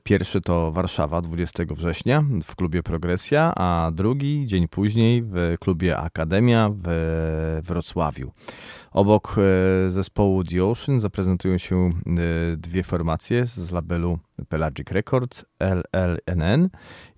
Pierwszy 0.04 0.40
to 0.40 0.72
Warszawa 0.72 1.20
20 1.20 1.64
września 1.70 2.24
w 2.44 2.56
klubie 2.56 2.82
Progresja, 2.82 3.52
a 3.56 3.90
drugi 3.94 4.46
dzień 4.46 4.68
później 4.68 5.22
w 5.22 5.54
klubie 5.60 5.98
Akademia 5.98 6.70
w 6.84 7.60
Wrocławiu. 7.64 8.32
Obok 8.90 9.36
zespołu 9.88 10.44
The 10.44 10.64
Ocean 10.64 11.00
zaprezentują 11.00 11.58
się 11.58 11.90
dwie 12.56 12.82
formacje 12.82 13.46
z 13.46 13.72
labelu 13.72 14.18
Pelagic 14.48 14.90
Records, 14.90 15.44
LLNN 15.58 16.68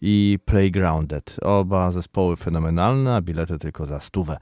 i 0.00 0.38
Playgrounded. 0.44 1.36
Oba 1.42 1.92
zespoły 1.92 2.36
fenomenalne, 2.36 3.16
a 3.16 3.20
bilety 3.22 3.58
tylko 3.66 3.86
za 3.86 4.01
stówę. 4.01 4.36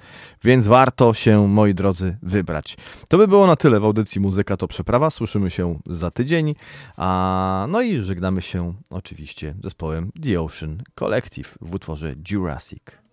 Więc 0.44 0.66
warto 0.66 1.14
się, 1.14 1.48
moi 1.48 1.74
drodzy, 1.74 2.16
wybrać. 2.22 2.76
To 3.08 3.18
by 3.18 3.28
było 3.28 3.46
na 3.46 3.56
tyle 3.56 3.80
w 3.80 3.84
audycji 3.84 4.20
Muzyka 4.20 4.56
to 4.56 4.68
Przeprawa. 4.68 5.10
Słyszymy 5.10 5.50
się 5.50 5.78
za 5.86 6.10
tydzień. 6.10 6.54
A, 6.96 7.66
no 7.68 7.82
i 7.82 8.00
żegnamy 8.00 8.42
się 8.42 8.74
oczywiście 8.90 9.54
zespołem 9.62 10.12
The 10.22 10.40
Ocean 10.40 10.82
Collective 10.94 11.58
w 11.60 11.74
utworze 11.74 12.14
Jurassic. 12.30 13.03